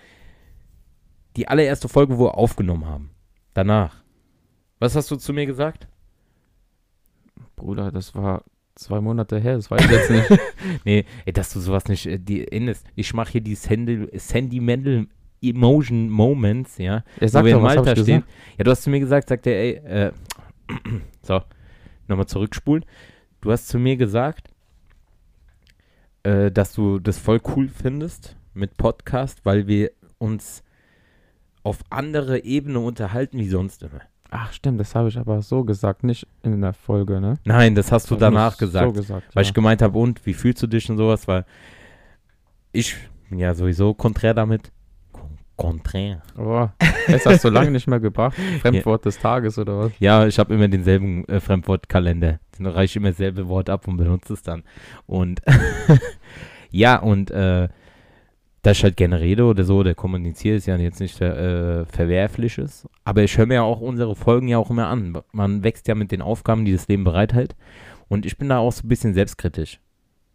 die 1.36 1.46
allererste 1.46 1.88
Folge, 1.88 2.18
wo 2.18 2.24
wir 2.26 2.36
aufgenommen 2.36 2.86
haben. 2.86 3.10
Danach. 3.54 4.02
Was 4.80 4.96
hast 4.96 5.10
du 5.10 5.16
zu 5.16 5.32
mir 5.32 5.46
gesagt? 5.46 5.86
Bruder, 7.54 7.92
das 7.92 8.14
war 8.14 8.42
zwei 8.74 9.00
Monate 9.00 9.38
her, 9.38 9.56
das 9.56 9.70
weiß 9.70 9.84
ich 9.84 9.90
jetzt 9.90 10.10
nicht. 10.10 10.40
Nee, 10.84 11.04
ey, 11.26 11.32
dass 11.32 11.52
du 11.52 11.60
sowas 11.60 11.86
nicht 11.86 12.06
äh, 12.06 12.18
die 12.18 12.46
erinnerst. 12.46 12.86
Ich 12.96 13.12
mache 13.14 13.32
hier 13.32 13.40
die 13.40 13.54
Sandy, 13.54 14.08
Sentimental 14.18 15.06
Emotion 15.42 16.08
Moments, 16.10 16.78
ja. 16.78 17.04
Er 17.18 17.28
sagt 17.28 17.44
wo 17.44 17.46
wir 17.48 17.56
in 17.56 17.62
Malta 17.62 17.92
ich 17.92 18.00
stehen. 18.00 18.20
gesagt? 18.22 18.32
Ja, 18.58 18.64
du 18.64 18.70
hast 18.70 18.82
zu 18.82 18.90
mir 18.90 19.00
gesagt, 19.00 19.28
sagt 19.28 19.46
er, 19.46 19.54
ey, 19.54 19.70
äh, 19.76 20.12
so, 21.22 21.40
nochmal 22.08 22.26
zurückspulen. 22.26 22.84
Du 23.40 23.50
hast 23.50 23.68
zu 23.68 23.78
mir 23.78 23.96
gesagt, 23.96 24.48
äh, 26.22 26.50
dass 26.50 26.74
du 26.74 26.98
das 26.98 27.18
voll 27.18 27.40
cool 27.56 27.68
findest 27.68 28.36
mit 28.54 28.76
Podcast, 28.76 29.44
weil 29.44 29.66
wir 29.66 29.90
uns 30.18 30.62
auf 31.62 31.78
andere 31.90 32.44
Ebene 32.44 32.80
unterhalten 32.80 33.38
wie 33.38 33.48
sonst 33.48 33.82
immer. 33.82 34.00
Ach, 34.30 34.52
stimmt, 34.52 34.78
das 34.78 34.94
habe 34.94 35.08
ich 35.08 35.18
aber 35.18 35.42
so 35.42 35.64
gesagt, 35.64 36.04
nicht 36.04 36.26
in 36.42 36.60
der 36.60 36.72
Folge, 36.72 37.20
ne? 37.20 37.38
Nein, 37.44 37.74
das 37.74 37.90
hast 37.90 38.10
du 38.10 38.14
ich 38.14 38.20
danach 38.20 38.52
So 38.52 38.66
gesagt. 38.66 38.94
gesagt 38.94 39.34
Weil 39.34 39.42
ja. 39.42 39.48
ich 39.48 39.54
gemeint 39.54 39.82
habe, 39.82 39.98
und 39.98 40.24
wie 40.24 40.34
fühlst 40.34 40.62
du 40.62 40.68
dich 40.68 40.88
und 40.88 40.98
sowas, 40.98 41.26
weil 41.26 41.44
ich 42.72 42.96
ja 43.30 43.54
sowieso 43.54 43.92
konträr 43.92 44.34
damit. 44.34 44.70
Konträr. 45.60 46.22
Oh, 46.38 46.68
jetzt 47.06 47.26
hast 47.26 47.44
du 47.44 47.50
lange 47.50 47.70
nicht 47.70 47.86
mehr 47.86 48.00
gebracht. 48.00 48.34
Fremdwort 48.62 49.04
des 49.04 49.18
Tages 49.18 49.58
oder 49.58 49.78
was? 49.78 49.92
Ja, 49.98 50.26
ich 50.26 50.38
habe 50.38 50.54
immer 50.54 50.68
denselben 50.68 51.26
äh, 51.28 51.38
Fremdwortkalender. 51.38 52.40
Dann 52.56 52.66
reiche 52.66 52.92
ich 52.92 52.96
immer 52.96 53.10
dasselbe 53.10 53.46
Wort 53.48 53.68
ab 53.68 53.86
und 53.86 53.98
benutze 53.98 54.32
es 54.32 54.42
dann. 54.42 54.62
Und 55.06 55.42
ja, 56.70 56.96
und 56.96 57.30
äh, 57.30 57.68
dass 58.62 58.78
ich 58.78 58.84
halt 58.84 58.96
gerne 58.96 59.20
rede 59.20 59.44
oder 59.44 59.64
so 59.64 59.78
oder 59.78 59.94
kommuniziere, 59.94 60.56
ist 60.56 60.66
ja 60.66 60.76
jetzt 60.76 61.00
nicht 61.00 61.20
äh, 61.20 61.84
Verwerfliches. 61.84 62.88
Aber 63.04 63.22
ich 63.22 63.36
höre 63.36 63.46
mir 63.46 63.54
ja 63.54 63.62
auch 63.62 63.80
unsere 63.80 64.16
Folgen 64.16 64.48
ja 64.48 64.56
auch 64.56 64.70
immer 64.70 64.88
an. 64.88 65.18
Man 65.32 65.62
wächst 65.62 65.88
ja 65.88 65.94
mit 65.94 66.10
den 66.10 66.22
Aufgaben, 66.22 66.64
die 66.64 66.72
das 66.72 66.88
Leben 66.88 67.04
bereithält. 67.04 67.54
Und 68.08 68.24
ich 68.24 68.38
bin 68.38 68.48
da 68.48 68.58
auch 68.58 68.72
so 68.72 68.86
ein 68.86 68.88
bisschen 68.88 69.12
selbstkritisch. 69.12 69.78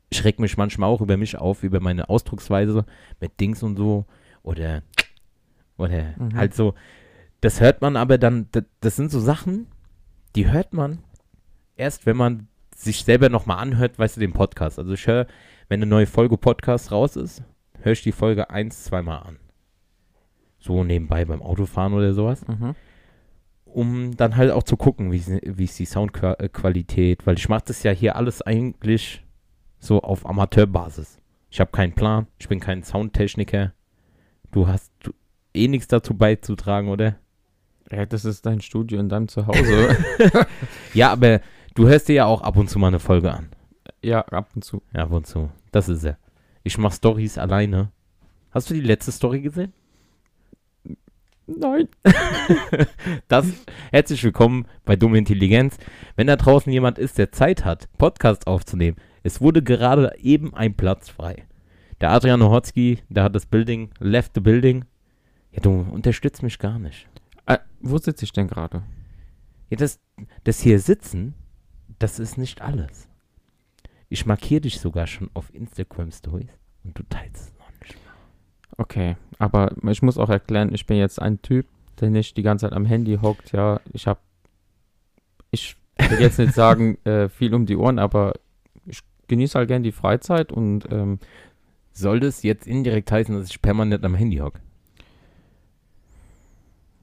Ich 0.10 0.24
reg 0.24 0.40
mich 0.40 0.56
manchmal 0.56 0.90
auch 0.90 1.02
über 1.02 1.18
mich 1.18 1.36
auf, 1.36 1.64
über 1.64 1.80
meine 1.80 2.10
Ausdrucksweise 2.10 2.86
mit 3.20 3.40
Dings 3.40 3.64
und 3.64 3.76
so. 3.76 4.06
Oder, 4.44 4.84
oder 5.78 6.14
Mhm. 6.18 6.36
halt 6.36 6.54
so. 6.54 6.74
Das 7.42 7.62
hört 7.62 7.82
man 7.82 7.96
aber 7.98 8.18
dann, 8.18 8.48
das, 8.52 8.64
das 8.82 8.96
sind 8.96 9.12
so 9.12 9.20
Sachen, 9.20 9.68
die 10.36 10.50
hört 10.52 10.74
man 10.74 11.00
erst, 11.76 12.06
wenn 12.06 12.18
man 12.18 12.48
sich 12.76 13.04
selber 13.04 13.30
nochmal 13.30 13.60
anhört, 13.60 13.98
weißt 14.00 14.18
du, 14.18 14.20
den 14.22 14.34
Podcast. 14.34 14.80
Also 14.80 14.94
ich 14.94 15.08
höre, 15.08 15.28
wenn 15.70 15.80
eine 15.82 15.90
neue 15.90 16.08
Folge 16.08 16.38
Podcast 16.38 16.92
raus 16.92 17.16
ist, 17.16 17.44
höre 17.82 17.94
ich 17.94 18.04
die 18.04 18.12
Folge 18.12 18.50
eins, 18.50 18.84
zweimal 18.86 19.20
an. 19.24 19.38
So 20.60 20.84
nebenbei 20.84 21.26
beim 21.26 21.42
Autofahren 21.42 21.94
oder 21.94 22.14
sowas. 22.14 22.46
Mhm. 22.48 22.76
Um 23.66 24.16
dann 24.18 24.36
halt 24.38 24.52
auch 24.52 24.64
zu 24.64 24.78
gucken, 24.78 25.12
wie, 25.12 25.22
wie 25.44 25.66
ist 25.66 25.78
die 25.80 25.86
Soundqualität, 25.86 27.28
weil 27.28 27.38
ich 27.38 27.50
mache 27.50 27.66
das 27.68 27.84
ja 27.84 27.92
hier 27.92 28.16
alles 28.16 28.42
eigentlich 28.42 29.24
so 29.80 30.02
auf 30.02 30.26
Amateurbasis. 30.26 31.20
Ich 31.50 31.60
habe 31.60 31.72
keinen 31.72 31.94
Plan, 31.94 32.28
ich 32.40 32.48
bin 32.48 32.60
kein 32.60 32.84
Soundtechniker. 32.84 33.74
Du 34.52 34.68
hast 34.68 34.92
du, 35.04 35.12
eh 35.56 35.68
nichts 35.68 35.88
dazu 35.88 36.16
beizutragen, 36.16 36.90
oder? 36.90 37.16
Ja, 37.92 38.06
das 38.06 38.26
ist 38.26 38.46
dein 38.46 38.62
Studio 38.62 39.00
in 39.00 39.10
deinem 39.10 39.28
Zuhause. 39.28 39.96
Ja, 40.94 41.12
aber 41.12 41.42
du 41.76 41.88
hörst 41.88 42.08
dir 42.08 42.16
ja 42.16 42.26
auch 42.26 42.42
ab 42.42 42.58
und 42.58 42.70
zu 42.70 42.80
mal 42.80 42.88
eine 42.88 43.00
Folge 43.00 43.32
an. 43.32 43.50
ja, 44.02 44.22
ab 44.22 44.50
und 44.56 44.64
zu. 44.64 44.82
Ja, 44.94 45.04
ab 45.04 45.12
und 45.12 45.28
zu. 45.28 45.50
Das 45.72 45.90
ist 45.90 46.04
er. 46.04 46.18
Ich 46.64 46.78
mache 46.78 46.96
Stories 46.96 47.38
alleine. 47.38 47.92
Hast 48.52 48.70
du 48.70 48.74
die 48.74 48.82
letzte 48.82 49.12
Story 49.12 49.42
gesehen? 49.42 49.74
Nein. 51.48 51.88
Das, 53.28 53.46
herzlich 53.92 54.24
willkommen 54.24 54.66
bei 54.84 54.96
Dumme 54.96 55.18
Intelligenz. 55.20 55.78
Wenn 56.16 56.28
da 56.28 56.36
draußen 56.38 56.72
jemand 56.72 56.98
ist, 56.98 57.18
der 57.18 57.32
Zeit 57.32 57.66
hat, 57.66 57.88
Podcast 57.98 58.48
aufzunehmen, 58.48 58.98
es 59.22 59.42
wurde 59.42 59.62
gerade 59.62 60.14
eben 60.20 60.54
ein 60.56 60.76
Platz 60.76 61.10
frei. 61.10 61.46
Der 62.02 62.12
Adrian 62.12 62.40
Nohotzki, 62.40 63.00
der 63.10 63.24
hat 63.24 63.36
das 63.36 63.46
Building, 63.46 63.92
left 64.00 64.32
the 64.36 64.42
building. 64.42 64.86
Ja, 65.56 65.62
du 65.62 65.88
unterstützt 65.90 66.44
mich 66.44 66.60
gar 66.60 66.80
nicht. 66.80 67.08
Äh, 67.46 67.60
wo 67.80 67.98
sitze 67.98 68.26
ich 68.26 68.34
denn 68.34 68.48
gerade? 68.48 68.84
Ja, 69.70 69.78
das, 69.78 70.00
das 70.44 70.60
hier 70.60 70.80
sitzen, 70.80 71.34
das 71.98 72.20
ist 72.20 72.38
nicht 72.38 72.62
alles. 72.62 73.08
Ich 74.10 74.26
markiere 74.26 74.62
dich 74.62 74.80
sogar 74.80 75.08
schon 75.08 75.30
auf 75.34 75.54
Instagram 75.54 76.12
Stories 76.12 76.50
und 76.84 77.00
du 77.00 77.04
teilst 77.04 77.48
es 77.48 77.54
noch 77.58 77.72
nicht. 77.82 77.98
Okay, 78.78 79.16
aber 79.40 79.74
ich 79.90 80.02
muss 80.02 80.18
auch 80.18 80.30
erklären, 80.30 80.74
ich 80.74 80.86
bin 80.86 80.98
jetzt 80.98 81.22
ein 81.22 81.42
Typ, 81.42 81.66
der 82.02 82.10
nicht 82.10 82.36
die 82.36 82.44
ganze 82.44 82.66
Zeit 82.66 82.76
am 82.76 82.86
Handy 82.86 83.18
hockt. 83.22 83.54
Ja, 83.54 83.80
ich 83.94 84.08
habe, 84.08 84.20
ich 85.52 85.78
will 85.98 86.20
jetzt 86.20 86.38
nicht 86.38 86.54
sagen, 86.54 86.98
äh, 87.06 87.30
viel 87.30 87.54
um 87.54 87.66
die 87.66 87.78
Ohren, 87.78 87.98
aber 87.98 88.34
ich 88.86 89.00
genieße 89.28 89.58
halt 89.58 89.70
gern 89.70 89.84
die 89.84 89.94
Freizeit 89.94 90.52
und 90.52 90.92
ähm, 90.92 91.20
soll 91.94 92.20
das 92.20 92.44
jetzt 92.44 92.68
indirekt 92.68 93.10
heißen, 93.10 93.34
dass 93.34 93.50
ich 93.50 93.62
permanent 93.62 94.04
am 94.04 94.16
Handy 94.16 94.38
hocke? 94.40 94.60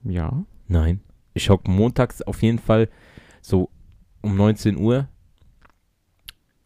Ja. 0.05 0.45
Nein. 0.69 1.01
Ich 1.35 1.51
hocke 1.51 1.71
montags 1.71 2.23
auf 2.23 2.43
jeden 2.43 2.59
Fall 2.59 2.89
so 3.41 3.71
um 4.21 4.37
19 4.37 4.77
Uhr 4.77 5.09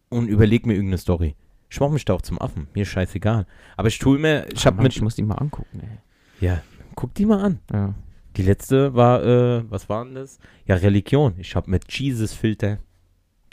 und 0.08 0.28
überlege 0.28 0.66
mir 0.66 0.74
irgendeine 0.74 0.98
Story. 0.98 1.36
Ich 1.68 1.80
mache 1.80 1.92
mich 1.92 2.04
da 2.04 2.14
auch 2.14 2.22
zum 2.22 2.40
Affen. 2.40 2.68
Mir 2.74 2.82
ist 2.82 2.88
scheißegal. 2.88 3.46
Aber 3.76 3.88
ich 3.88 3.98
tue 3.98 4.18
immer, 4.18 4.50
ich 4.52 4.66
habe 4.66 4.82
mit. 4.82 4.94
ich 4.94 5.02
muss 5.02 5.16
die 5.16 5.22
mal 5.22 5.36
angucken, 5.36 5.80
ey. 5.80 5.98
Ja, 6.40 6.62
guck 6.94 7.14
die 7.14 7.26
mal 7.26 7.42
an. 7.42 7.58
Ja. 7.72 7.94
Die 8.36 8.42
letzte 8.42 8.94
war, 8.94 9.24
äh, 9.24 9.70
was 9.70 9.88
war 9.88 10.04
denn 10.04 10.14
das? 10.14 10.38
Ja, 10.66 10.76
Religion. 10.76 11.34
Ich 11.38 11.56
habe 11.56 11.70
mit 11.70 11.90
Jesus-Filter. 11.90 12.78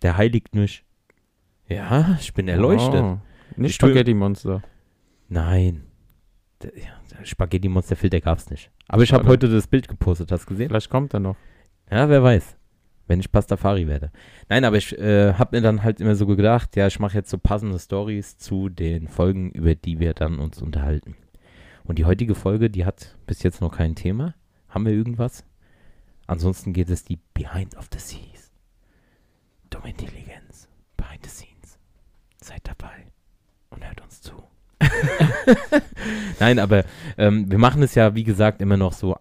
Der 0.02 0.18
heiligt 0.18 0.54
mich. 0.54 0.84
Ja, 1.70 2.18
ich 2.20 2.34
bin 2.34 2.50
erleuchtet. 2.50 3.02
Oh. 3.02 3.20
Nicht 3.56 3.76
Spaghetti-Monster. 3.76 4.62
Nein. 5.30 5.84
Der, 6.64 6.78
ja, 6.78 6.90
der 7.12 7.26
Spaghetti-Monster-Filter 7.26 8.22
gab's 8.22 8.50
nicht. 8.50 8.72
Aber 8.88 9.04
ich 9.04 9.14
habe 9.14 9.28
heute 9.28 9.50
das 9.50 9.68
Bild 9.68 9.88
gepostet, 9.88 10.32
hast 10.32 10.46
du 10.46 10.50
gesehen? 10.50 10.70
Vielleicht 10.70 10.90
kommt 10.90 11.14
er 11.14 11.20
noch. 11.20 11.36
Ja, 11.92 12.10
wer 12.10 12.24
weiß. 12.24 12.56
Wenn 13.06 13.20
ich 13.20 13.32
Pastafari 13.32 13.88
werde. 13.88 14.12
Nein, 14.48 14.64
aber 14.64 14.78
ich 14.78 14.98
äh, 14.98 15.34
habe 15.34 15.58
mir 15.58 15.62
dann 15.62 15.84
halt 15.84 16.00
immer 16.00 16.16
so 16.16 16.26
gedacht, 16.26 16.76
ja, 16.76 16.88
ich 16.88 17.00
mache 17.00 17.18
jetzt 17.18 17.30
so 17.30 17.38
passende 17.38 17.78
Stories 17.78 18.38
zu 18.38 18.70
den 18.70 19.10
Folgen, 19.10 19.52
über 19.52 19.76
die 19.76 20.00
wir 20.00 20.14
dann 20.14 20.40
uns 20.40 20.62
unterhalten. 20.62 21.16
Und 21.84 22.00
die 22.00 22.06
heutige 22.06 22.34
Folge, 22.34 22.70
die 22.70 22.86
hat 22.86 23.18
bis 23.28 23.44
jetzt 23.44 23.60
noch 23.60 23.76
kein 23.76 23.96
Thema. 23.96 24.36
Haben 24.70 24.86
wir 24.86 24.94
irgendwas? 24.94 25.44
Ansonsten 26.28 26.72
geht 26.72 26.90
es 26.90 27.04
die 27.04 27.20
Behind 27.34 27.76
of 27.76 27.90
the 27.92 28.00
Seas. 28.00 28.52
Dumme 29.70 29.90
Intelligenz. 29.90 30.70
Behind 30.96 31.26
the 31.26 31.30
Scenes. 31.30 31.78
Seid 32.42 32.62
dabei 32.64 33.08
und 33.70 33.86
hört 33.86 34.02
uns 34.02 34.22
zu. 34.22 34.53
Nein, 36.40 36.60
aber 36.60 36.84
ähm, 37.18 37.50
wir 37.52 37.58
machen 37.58 37.82
es 37.84 37.96
ja, 37.96 38.16
wie 38.16 38.24
gesagt, 38.24 38.62
immer 38.62 38.78
noch 38.78 38.94
so 38.94 39.16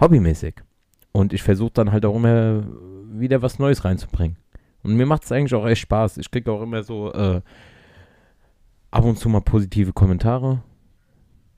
hobbymäßig. 0.00 0.54
Und 1.12 1.32
ich 1.32 1.42
versuche 1.42 1.72
dann 1.74 1.92
halt 1.92 2.04
auch 2.04 2.14
immer 2.16 2.64
wieder 3.12 3.42
was 3.42 3.58
Neues 3.58 3.84
reinzubringen. 3.84 4.36
Und 4.82 4.94
mir 4.94 5.06
macht 5.06 5.24
es 5.24 5.32
eigentlich 5.32 5.54
auch 5.54 5.66
echt 5.66 5.82
Spaß. 5.82 6.16
Ich 6.18 6.30
kriege 6.30 6.50
auch 6.50 6.62
immer 6.62 6.82
so 6.82 7.12
äh, 7.12 7.40
ab 8.90 9.04
und 9.04 9.18
zu 9.18 9.28
mal 9.28 9.40
positive 9.40 9.92
Kommentare. 9.92 10.62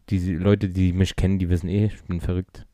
Die 0.09 0.35
Leute, 0.35 0.69
die 0.69 0.93
mich 0.93 1.15
kennen, 1.17 1.39
die 1.39 1.49
wissen 1.49 1.69
eh, 1.69 1.87
ich 1.87 2.03
bin 2.05 2.21
verrückt. 2.21 2.67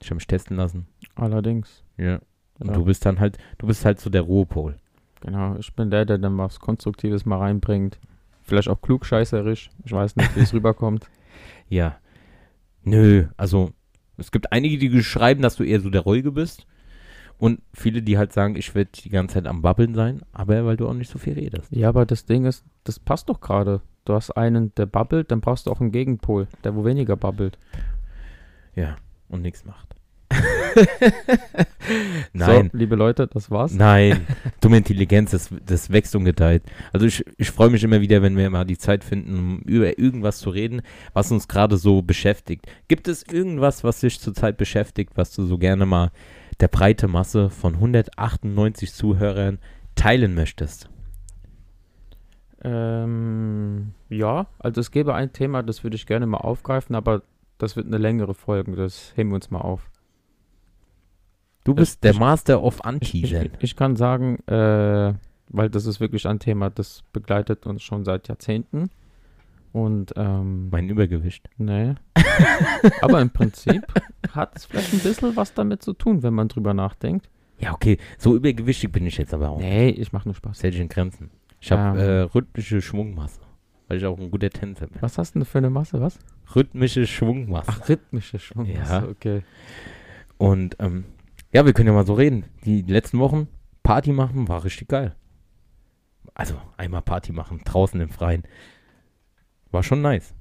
Ich 0.00 0.08
habe 0.08 0.16
mich 0.16 0.26
testen 0.26 0.56
lassen. 0.56 0.86
Allerdings. 1.14 1.82
Ja. 1.96 2.20
Und 2.60 2.68
Ja. 2.68 2.72
du 2.74 2.84
bist 2.84 3.06
dann 3.06 3.20
halt, 3.20 3.38
du 3.58 3.66
bist 3.66 3.84
halt 3.84 4.00
so 4.00 4.10
der 4.10 4.22
Ruhepol. 4.22 4.76
Genau, 5.20 5.56
ich 5.56 5.72
bin 5.74 5.90
der, 5.90 6.04
der 6.04 6.18
dann 6.18 6.36
was 6.38 6.60
Konstruktives 6.60 7.24
mal 7.24 7.38
reinbringt. 7.38 7.98
Vielleicht 8.48 8.68
auch 8.68 8.80
klugscheißerisch. 8.80 9.70
Ich 9.84 9.92
weiß 9.92 10.16
nicht, 10.16 10.34
wie 10.34 10.40
es 10.40 10.54
rüberkommt. 10.54 11.06
Ja. 11.68 11.98
Nö, 12.82 13.26
also 13.36 13.72
es 14.16 14.32
gibt 14.32 14.52
einige, 14.52 14.78
die 14.78 15.02
schreiben, 15.04 15.42
dass 15.42 15.56
du 15.56 15.64
eher 15.64 15.80
so 15.80 15.90
der 15.90 16.00
Ruhige 16.00 16.32
bist. 16.32 16.66
Und 17.36 17.60
viele, 17.74 18.02
die 18.02 18.16
halt 18.16 18.32
sagen, 18.32 18.56
ich 18.56 18.74
werde 18.74 18.90
die 18.92 19.10
ganze 19.10 19.34
Zeit 19.34 19.46
am 19.46 19.60
Babbeln 19.60 19.94
sein, 19.94 20.22
aber 20.32 20.64
weil 20.64 20.78
du 20.78 20.88
auch 20.88 20.94
nicht 20.94 21.10
so 21.10 21.18
viel 21.18 21.34
redest. 21.34 21.70
Ja, 21.70 21.90
aber 21.90 22.06
das 22.06 22.24
Ding 22.24 22.46
ist, 22.46 22.64
das 22.84 22.98
passt 22.98 23.28
doch 23.28 23.40
gerade. 23.40 23.82
Du 24.06 24.14
hast 24.14 24.30
einen, 24.30 24.74
der 24.76 24.86
babbelt, 24.86 25.30
dann 25.30 25.42
brauchst 25.42 25.66
du 25.66 25.70
auch 25.70 25.80
einen 25.80 25.92
Gegenpol, 25.92 26.48
der 26.64 26.74
wo 26.74 26.86
weniger 26.86 27.16
babbelt. 27.16 27.58
Ja, 28.74 28.96
und 29.28 29.42
nichts 29.42 29.66
macht. 29.66 29.94
Nein, 32.32 32.70
So, 32.72 32.76
liebe 32.76 32.96
Leute, 32.96 33.26
das 33.26 33.50
war's. 33.50 33.72
nein. 33.72 34.26
Dumme 34.60 34.78
Intelligenz, 34.78 35.30
das, 35.30 35.48
das 35.64 35.90
wächst 35.90 36.14
und 36.14 36.24
gedeiht. 36.24 36.62
Also 36.92 37.06
ich, 37.06 37.24
ich 37.36 37.50
freue 37.50 37.70
mich 37.70 37.82
immer 37.84 38.00
wieder, 38.00 38.22
wenn 38.22 38.36
wir 38.36 38.50
mal 38.50 38.64
die 38.64 38.78
Zeit 38.78 39.04
finden, 39.04 39.38
um 39.38 39.58
über 39.60 39.98
irgendwas 39.98 40.38
zu 40.38 40.50
reden, 40.50 40.82
was 41.12 41.32
uns 41.32 41.48
gerade 41.48 41.76
so 41.76 42.02
beschäftigt. 42.02 42.66
Gibt 42.88 43.08
es 43.08 43.22
irgendwas, 43.22 43.84
was 43.84 44.00
dich 44.00 44.20
zurzeit 44.20 44.56
beschäftigt, 44.56 45.12
was 45.16 45.34
du 45.34 45.46
so 45.46 45.58
gerne 45.58 45.86
mal 45.86 46.10
der 46.60 46.68
breite 46.68 47.08
Masse 47.08 47.50
von 47.50 47.74
198 47.74 48.92
Zuhörern 48.92 49.58
teilen 49.94 50.34
möchtest? 50.34 50.88
Ähm, 52.62 53.92
ja, 54.08 54.46
also 54.58 54.80
es 54.80 54.90
gäbe 54.90 55.14
ein 55.14 55.32
Thema, 55.32 55.62
das 55.62 55.84
würde 55.84 55.96
ich 55.96 56.06
gerne 56.06 56.26
mal 56.26 56.38
aufgreifen, 56.38 56.96
aber 56.96 57.22
das 57.58 57.76
wird 57.76 57.86
eine 57.86 57.98
längere 57.98 58.34
Folge, 58.34 58.74
das 58.74 59.12
heben 59.16 59.30
wir 59.30 59.36
uns 59.36 59.50
mal 59.50 59.60
auf. 59.60 59.88
Du 61.64 61.74
bist 61.74 61.96
Ich- 61.96 62.00
der 62.00 62.12
ich- 62.12 62.18
Master 62.20 62.62
of 62.62 62.74
Ich, 62.74 62.80
ich, 62.80 62.86
Anteasern. 62.86 63.50
ich 63.60 63.76
kann 63.76 63.96
sagen, 63.96 64.38
äh, 64.46 65.14
weil 65.50 65.70
das 65.70 65.86
ist 65.86 66.00
wirklich 66.00 66.26
ein 66.26 66.38
Thema, 66.38 66.70
das 66.70 67.02
begleitet 67.12 67.66
uns 67.66 67.82
schon 67.82 68.04
seit 68.04 68.28
Jahrzehnten. 68.28 68.90
Und, 69.72 70.14
ähm, 70.16 70.70
Mein 70.70 70.88
Übergewicht. 70.88 71.48
nee. 71.58 71.94
aber 73.02 73.20
im 73.20 73.30
Prinzip 73.30 73.82
hat 74.32 74.56
es 74.56 74.64
vielleicht 74.64 74.92
ein 74.94 75.00
bisschen 75.00 75.36
was 75.36 75.52
damit 75.54 75.82
zu 75.82 75.92
tun, 75.92 76.22
wenn 76.22 76.32
man 76.34 76.48
drüber 76.48 76.72
nachdenkt. 76.74 77.28
Ja, 77.60 77.72
okay, 77.72 77.98
so 78.18 78.34
übergewichtig 78.36 78.90
bin 78.92 79.04
ich 79.06 79.18
jetzt 79.18 79.34
aber 79.34 79.50
auch. 79.50 79.58
Nee, 79.58 79.90
ich 79.90 80.12
mache 80.12 80.26
nur 80.28 80.34
Spaß. 80.34 80.62
Ich 80.64 80.78
in 80.80 80.88
Grenzen. 80.88 81.30
Ich 81.60 81.70
habe 81.72 81.98
Ähm. 82.00 82.08
äh, 82.08 82.20
rhythmische 82.20 82.80
Schwungmasse, 82.80 83.40
weil 83.88 83.98
ich 83.98 84.06
auch 84.06 84.18
ein 84.18 84.30
guter 84.30 84.48
Tänzer 84.48 84.86
bin. 84.86 85.02
Was 85.02 85.18
hast 85.18 85.34
du 85.34 85.40
denn 85.40 85.46
für 85.46 85.58
eine 85.58 85.68
Masse, 85.70 86.00
was? 86.00 86.18
Rhythmische 86.54 87.06
Schwungmasse. 87.06 87.66
Ach, 87.70 87.88
rhythmische 87.88 88.38
schon. 88.38 88.64
Ja. 88.66 89.04
okay. 89.10 89.42
Und 90.38 90.76
ähm, 90.78 91.04
ja, 91.52 91.64
wir 91.64 91.72
können 91.72 91.88
ja 91.88 91.92
mal 91.94 92.06
so 92.06 92.14
reden. 92.14 92.44
Die 92.64 92.82
letzten 92.82 93.18
Wochen 93.18 93.48
Party 93.82 94.12
machen 94.12 94.48
war 94.48 94.64
richtig 94.64 94.88
geil. 94.88 95.14
Also 96.34 96.60
einmal 96.76 97.02
Party 97.02 97.32
machen, 97.32 97.62
draußen 97.64 98.00
im 98.00 98.10
Freien. 98.10 98.44
War 99.70 99.82
schon 99.82 100.02
nice. 100.02 100.34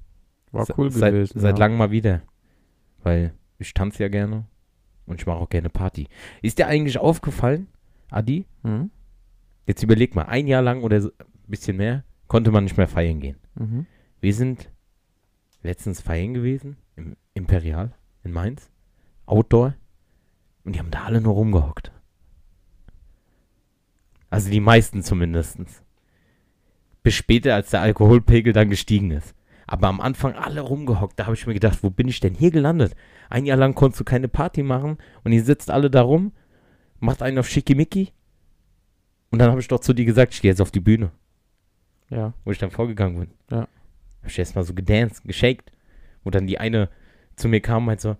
War 0.52 0.66
Se- 0.66 0.74
cool 0.78 0.92
seit, 0.92 1.14
gewesen. 1.14 1.40
Seit 1.40 1.58
ja. 1.58 1.66
langem 1.66 1.78
mal 1.78 1.92
wieder. 1.92 2.22
Weil 3.04 3.34
ich 3.58 3.74
tanze 3.74 4.04
ja 4.04 4.10
gerne 4.10 4.46
und 5.06 5.20
ich 5.22 5.26
mache 5.28 5.38
auch 5.38 5.50
gerne 5.50 5.70
Party. 5.70 6.08
Ist 6.42 6.58
dir 6.60 6.68
eigentlich 6.68 6.98
aufgefallen, 6.98 7.68
Adi? 8.12 8.46
Mhm. 8.64 8.92
Jetzt 9.66 9.84
überleg 9.84 10.16
mal, 10.16 10.24
ein 10.24 10.48
Jahr 10.48 10.62
lang 10.62 10.84
oder 10.84 11.02
so, 11.02 11.10
ein 11.20 11.26
bisschen 11.48 11.78
mehr, 11.78 12.04
konnte 12.28 12.52
man 12.52 12.64
nicht 12.66 12.78
mehr 12.78 12.88
feiern 12.88 13.20
gehen. 13.20 13.38
Mhm. 13.56 13.86
Wir 14.20 14.34
sind 14.34 14.72
letztens 15.64 16.02
feiern 16.02 16.34
gewesen, 16.34 16.78
im 16.96 17.16
Imperial 17.34 17.94
in 18.24 18.32
Mainz, 18.32 18.70
Outdoor, 19.26 19.76
und 20.68 20.74
die 20.76 20.80
haben 20.80 20.92
da 20.92 21.06
alle 21.06 21.22
nur 21.22 21.34
rumgehockt. 21.34 21.94
Also 24.30 24.52
die 24.52 24.60
meisten 24.60 25.02
zumindestens. 25.02 25.82
Bis 27.04 27.14
später, 27.16 27.56
als 27.56 27.70
der 27.70 27.80
Alkoholpegel 27.80 28.52
dann 28.52 28.70
gestiegen 28.70 29.12
ist. 29.12 29.34
Aber 29.66 29.88
am 29.88 30.02
Anfang 30.02 30.34
alle 30.36 30.60
rumgehockt. 30.60 31.18
Da 31.18 31.26
habe 31.26 31.36
ich 31.36 31.48
mir 31.48 31.54
gedacht, 31.54 31.80
wo 31.84 31.90
bin 31.90 32.10
ich 32.10 32.20
denn 32.20 32.34
hier 32.34 32.52
gelandet? 32.52 32.98
Ein 33.30 33.46
Jahr 33.46 33.56
lang 33.56 33.76
konntest 33.76 34.02
du 34.02 34.04
keine 34.04 34.28
Party 34.28 34.62
machen 34.62 34.98
und 35.24 35.32
ihr 35.32 35.42
sitzt 35.42 35.72
alle 35.72 35.90
da 35.90 36.02
rum, 36.02 36.34
macht 37.00 37.22
einen 37.22 37.40
auf 37.40 37.48
Schickimicki. 37.48 38.12
Und 39.32 39.40
dann 39.40 39.50
habe 39.50 39.62
ich 39.62 39.70
doch 39.70 39.80
zu 39.80 39.94
dir 39.94 40.04
gesagt, 40.04 40.34
ich 40.34 40.42
gehe 40.42 40.52
jetzt 40.52 40.62
auf 40.62 40.72
die 40.72 40.82
Bühne 40.82 41.12
Ja. 42.10 42.34
wo 42.44 42.52
ich 42.52 42.58
dann 42.58 42.72
vorgegangen 42.72 43.20
bin. 43.20 43.30
Ja. 43.50 43.68
Hab 44.22 44.30
ich 44.30 44.38
erstmal 44.38 44.66
so 44.66 44.74
gedanced, 44.74 45.24
geshaked. 45.24 45.72
Wo 46.26 46.30
dann 46.30 46.46
die 46.46 46.58
eine 46.60 46.90
zu 47.38 47.48
mir 47.48 47.62
kam 47.62 47.84
und 47.84 47.86
meinte 47.86 48.02
so, 48.04 48.18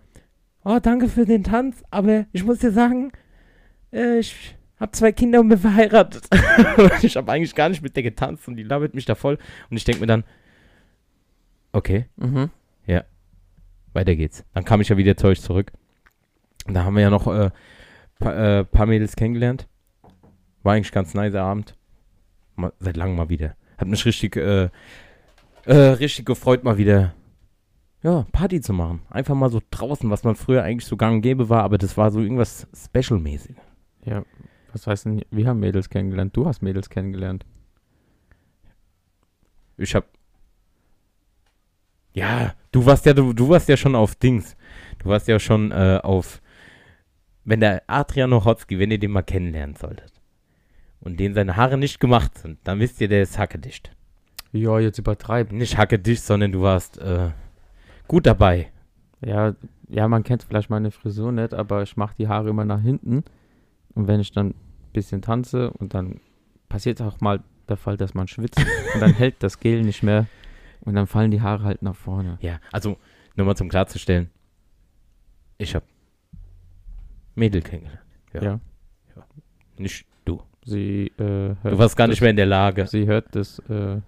oh, 0.68 0.78
danke 0.80 1.08
für 1.08 1.24
den 1.24 1.44
Tanz, 1.44 1.82
aber 1.90 2.26
ich 2.32 2.44
muss 2.44 2.58
dir 2.58 2.72
sagen, 2.72 3.10
äh, 3.90 4.18
ich 4.18 4.54
hab 4.78 4.94
zwei 4.94 5.12
Kinder 5.12 5.40
und 5.40 5.48
bin 5.48 5.58
verheiratet. 5.58 6.28
Ich 7.02 7.16
habe 7.16 7.32
eigentlich 7.32 7.54
gar 7.54 7.68
nicht 7.68 7.82
mit 7.82 7.96
der 7.96 8.02
getanzt 8.02 8.46
und 8.48 8.56
die 8.56 8.62
labert 8.62 8.94
mich 8.94 9.06
da 9.06 9.14
voll. 9.14 9.38
Und 9.70 9.76
ich 9.76 9.84
denke 9.84 10.00
mir 10.00 10.06
dann, 10.06 10.24
okay, 11.72 12.06
Mhm. 12.16 12.50
weiter 13.94 14.14
geht's. 14.14 14.44
Dann 14.52 14.64
kam 14.64 14.80
ich 14.80 14.90
ja 14.90 14.96
wieder 14.96 15.16
zu 15.16 15.26
euch 15.28 15.40
zurück. 15.40 15.72
Und 16.66 16.74
da 16.74 16.84
haben 16.84 16.94
wir 16.94 17.02
ja 17.02 17.10
noch 17.10 17.26
äh, 17.26 17.50
pa 18.18 18.58
äh, 18.60 18.64
paar 18.64 18.86
Mädels 18.86 19.16
kennengelernt. 19.16 19.66
War 20.62 20.74
eigentlich 20.74 20.92
ganz 20.92 21.14
nice 21.14 21.34
Abend. 21.34 21.74
Mal, 22.54 22.72
seit 22.78 22.96
langem 22.96 23.16
mal 23.16 23.30
wieder. 23.30 23.56
Hat 23.78 23.88
mich 23.88 24.04
richtig, 24.04 24.36
äh, 24.36 24.68
äh, 25.64 25.74
richtig 25.74 26.26
gefreut, 26.26 26.62
mal 26.62 26.76
wieder 26.76 27.14
ja, 28.02 28.26
Party 28.32 28.60
zu 28.60 28.72
machen. 28.72 29.00
Einfach 29.10 29.34
mal 29.34 29.50
so 29.50 29.60
draußen, 29.70 30.08
was 30.10 30.22
man 30.24 30.36
früher 30.36 30.62
eigentlich 30.62 30.86
so 30.86 30.96
gang 30.96 31.16
und 31.16 31.22
gäbe 31.22 31.48
war, 31.48 31.64
aber 31.64 31.78
das 31.78 31.96
war 31.96 32.10
so 32.10 32.20
irgendwas 32.20 32.66
Special-mäßig. 32.74 33.56
Ja. 34.04 34.24
Was 34.72 34.86
heißt 34.86 35.06
denn, 35.06 35.22
wir 35.30 35.48
haben 35.48 35.60
Mädels 35.60 35.88
kennengelernt? 35.88 36.36
Du 36.36 36.46
hast 36.46 36.62
Mädels 36.62 36.90
kennengelernt. 36.90 37.44
Ich 39.76 39.94
hab. 39.94 40.06
Ja, 42.12 42.54
du 42.72 42.84
warst 42.84 43.06
ja, 43.06 43.14
du, 43.14 43.32
du 43.32 43.48
warst 43.48 43.68
ja 43.68 43.76
schon 43.76 43.94
auf 43.94 44.14
Dings. 44.14 44.56
Du 44.98 45.08
warst 45.08 45.28
ja 45.28 45.38
schon 45.38 45.72
äh, 45.72 46.00
auf. 46.02 46.40
Wenn 47.44 47.60
der 47.60 47.82
Adrian 47.86 48.30
Nochotzki, 48.30 48.78
wenn 48.78 48.90
ihr 48.90 48.98
den 48.98 49.12
mal 49.12 49.22
kennenlernen 49.22 49.76
solltet. 49.76 50.12
Und 51.00 51.18
den 51.18 51.32
seine 51.32 51.56
Haare 51.56 51.78
nicht 51.78 52.00
gemacht 52.00 52.36
sind, 52.38 52.58
dann 52.64 52.80
wisst 52.80 53.00
ihr, 53.00 53.08
der 53.08 53.22
ist 53.22 53.38
hackedicht. 53.38 53.92
Ja, 54.52 54.78
jetzt 54.80 54.98
übertreiben. 54.98 55.56
Nicht 55.56 55.78
hackedicht, 55.78 56.22
sondern 56.22 56.52
du 56.52 56.62
warst 56.62 56.98
äh, 56.98 57.30
gut 58.08 58.26
dabei. 58.26 58.72
Ja, 59.24 59.54
ja, 59.88 60.08
man 60.08 60.22
kennt 60.22 60.42
vielleicht 60.42 60.70
meine 60.70 60.90
Frisur 60.90 61.32
nicht, 61.32 61.54
aber 61.54 61.82
ich 61.82 61.96
mache 61.96 62.14
die 62.18 62.28
Haare 62.28 62.50
immer 62.50 62.64
nach 62.64 62.80
hinten. 62.80 63.24
Und 63.94 64.08
wenn 64.08 64.20
ich 64.20 64.32
dann 64.32 64.48
ein 64.48 64.54
bisschen 64.92 65.22
tanze 65.22 65.70
und 65.70 65.94
dann 65.94 66.20
passiert 66.68 67.00
auch 67.00 67.20
mal 67.20 67.40
der 67.68 67.76
Fall, 67.76 67.96
dass 67.96 68.14
man 68.14 68.28
schwitzt 68.28 68.58
und 68.94 69.00
dann 69.00 69.12
hält 69.12 69.36
das 69.40 69.60
Gel 69.60 69.82
nicht 69.82 70.02
mehr. 70.02 70.26
Und 70.80 70.94
dann 70.94 71.06
fallen 71.06 71.30
die 71.30 71.42
Haare 71.42 71.64
halt 71.64 71.82
nach 71.82 71.96
vorne. 71.96 72.38
Ja, 72.40 72.60
also 72.72 72.96
nur 73.36 73.46
mal 73.46 73.56
zum 73.56 73.68
klarzustellen. 73.68 74.30
Ich 75.58 75.74
habe 75.74 75.84
Mädel 77.34 77.62
kennengelernt. 77.62 78.06
Ja. 78.32 78.42
Ja. 78.42 78.60
Nicht 79.76 80.06
du. 80.24 80.42
Sie, 80.64 81.12
äh, 81.18 81.56
hört 81.62 81.64
Du 81.64 81.78
warst 81.78 81.96
gar 81.96 82.06
nicht 82.06 82.18
das, 82.18 82.22
mehr 82.22 82.30
in 82.30 82.36
der 82.36 82.46
Lage. 82.46 82.86
Sie 82.86 83.06
hört 83.06 83.34
das, 83.34 83.58
äh, 83.68 84.00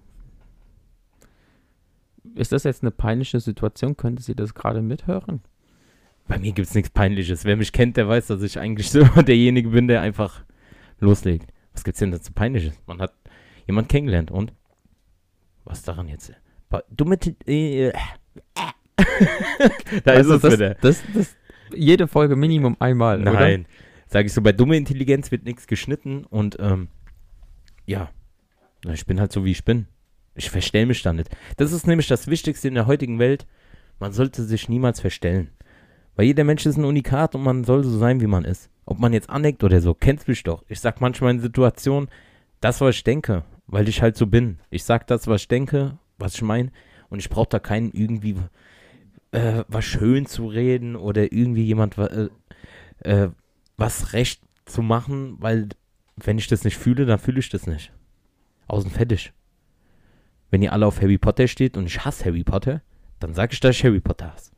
Ist 2.35 2.53
das 2.53 2.65
jetzt 2.65 2.83
eine 2.83 2.91
peinliche 2.91 3.41
Situation? 3.41 3.97
Könnte 3.97 4.23
sie 4.23 4.35
das 4.35 4.55
gerade 4.55 4.83
mithören? 4.83 5.41
Bei 6.29 6.39
mir 6.39 6.53
gibt 6.53 6.69
es 6.69 6.75
nichts 6.75 6.91
Peinliches. 6.91 7.45
Wer 7.45 7.57
mich 7.57 7.73
kennt, 7.73 7.97
der 7.97 8.09
weiß, 8.09 8.29
dass 8.29 8.43
ich 8.43 8.59
eigentlich 8.59 8.91
so 8.91 9.03
derjenige 9.23 9.71
bin, 9.71 9.89
der 9.89 10.01
einfach 10.01 10.45
loslegt. 11.01 11.53
Was 11.73 11.83
gibt's 11.85 11.99
denn 12.01 12.11
dazu 12.13 12.33
Peinliches? 12.33 12.75
Man 12.87 13.01
hat 13.01 13.13
jemand 13.67 13.89
kennengelernt 13.89 14.31
und? 14.31 14.53
Was 15.65 15.83
daran 15.83 16.09
jetzt? 16.09 16.33
Ba- 16.69 16.85
Dumme. 16.91 17.19
T- 17.19 17.35
Äh, 17.47 17.89
äh, 17.89 17.93
da 20.05 20.13
Also 20.13 20.35
ist 20.35 20.37
es 20.37 20.43
das, 20.43 20.53
wieder. 20.55 20.75
Das, 20.75 21.03
das, 21.15 21.37
jede 21.75 22.07
Folge 22.07 22.37
Minimum 22.37 22.77
einmal, 22.81 23.19
Nein. 23.19 23.67
Sag 24.07 24.27
ich 24.27 24.33
so, 24.33 24.43
bei 24.43 24.53
dumme 24.53 24.77
Intelligenz 24.77 25.31
wird 25.31 25.45
nichts 25.45 25.67
geschnitten 25.69 26.25
und 26.25 26.57
ähm, 26.61 26.89
ja, 27.87 28.11
ich 28.93 29.07
bin 29.07 29.21
halt 29.21 29.31
so, 29.33 29.45
wie 29.45 29.53
ich 29.53 29.65
bin. 29.65 29.87
Ich 30.41 30.49
verstell 30.49 30.87
mich 30.87 31.03
da 31.03 31.13
nicht. 31.13 31.29
Das 31.59 31.71
ist 31.71 31.87
nämlich 31.87 32.09
das 32.09 32.27
Wichtigste 32.27 32.67
in 32.67 32.75
der 32.75 32.87
heutigen 32.87 33.19
Welt. 33.19 33.47
Man 33.99 34.15
sollte 34.15 34.43
sich 34.43 34.71
niemals 34.71 34.99
verstellen. 34.99 35.51
Weil 36.17 36.25
jeder 36.25 36.45
Mensch 36.45 36.65
ist 36.65 36.79
ein 36.79 36.87
Unikat 36.87 37.35
und 37.35 37.43
man 37.43 37.63
soll 37.63 37.85
so 37.85 37.99
sein, 37.99 38.23
wie 38.23 38.27
man 38.27 38.47
ist. 38.47 38.71
Ob 38.87 38.99
man 38.99 39.13
jetzt 39.13 39.29
aneckt 39.29 39.63
oder 39.65 39.83
so, 39.83 39.93
kennst 39.93 40.29
mich 40.29 40.43
doch. 40.43 40.65
Ich 40.67 40.81
sag 40.81 41.03
manchmal 41.03 41.33
in 41.33 41.41
Situationen 41.41 42.09
das, 42.63 42.81
was 42.81 42.95
ich 42.97 43.05
denke, 43.05 43.45
weil 43.67 43.87
ich 43.87 44.01
halt 44.01 44.17
so 44.17 44.27
bin. 44.27 44.61
Ich 44.71 44.85
sag 44.85 45.07
das, 45.09 45.27
was 45.27 45.43
ich 45.43 45.49
denke, 45.49 45.99
was 46.17 46.37
ich 46.37 46.43
meine 46.43 46.73
und 47.11 47.19
ich 47.19 47.29
brauche 47.29 47.51
da 47.51 47.59
keinen 47.59 47.93
irgendwie 47.93 48.37
äh, 49.33 49.65
was 49.69 49.85
schön 49.85 50.25
zu 50.25 50.47
reden 50.47 50.97
oder 50.97 51.35
irgendwie 51.35 51.65
jemand 51.65 51.99
äh, 51.99 52.31
äh, 53.01 53.29
was 53.77 54.15
recht 54.15 54.41
zu 54.65 54.81
machen, 54.81 55.37
weil 55.39 55.69
wenn 56.17 56.39
ich 56.39 56.47
das 56.47 56.65
nicht 56.65 56.79
fühle, 56.79 57.05
dann 57.05 57.19
fühle 57.19 57.41
ich 57.41 57.51
das 57.51 57.67
nicht. 57.67 57.93
Außen 58.69 58.91
fertig. 58.91 59.35
Wenn 60.51 60.63
ihr 60.63 60.73
alle 60.73 60.87
auf 60.87 61.01
Harry 61.01 61.19
Potter 61.19 61.47
steht 61.49 61.77
und 61.77 61.87
ich 61.87 62.05
hasse 62.05 62.25
Harry 62.25 62.45
Potter, 62.45 62.83
dann 63.21 63.35
sage 63.35 63.53
ich, 63.53 63.61
dass 63.61 63.77
ich 63.77 63.85
Harry 63.85 64.01
Potter 64.01 64.33
hasse. 64.33 64.53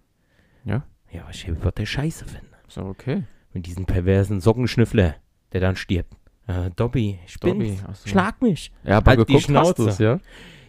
Ja. 0.64 0.84
Ja, 1.10 1.24
weil 1.24 1.34
ich 1.34 1.46
Harry 1.46 1.56
Potter 1.58 1.84
scheiße 1.84 2.24
finde. 2.24 2.46
Ist 2.66 2.76
doch 2.76 2.86
okay. 2.86 3.24
Mit 3.52 3.66
diesem 3.66 3.84
perversen 3.84 4.40
Sockenschnüffler, 4.40 5.16
der 5.52 5.60
dann 5.60 5.76
stirbt. 5.76 6.14
Äh, 6.46 6.70
Dobby, 6.74 7.18
ich 7.26 7.38
Dobby, 7.38 7.76
so. 7.76 8.08
Schlag 8.08 8.40
mich. 8.40 8.72
Ja, 8.84 8.96
aber 8.98 9.10
Halt 9.10 9.20
die 9.20 9.24
geguckt 9.26 9.36
hast 9.36 9.44
Schnauze. 9.44 9.84
du's, 9.84 9.98
ja? 9.98 10.18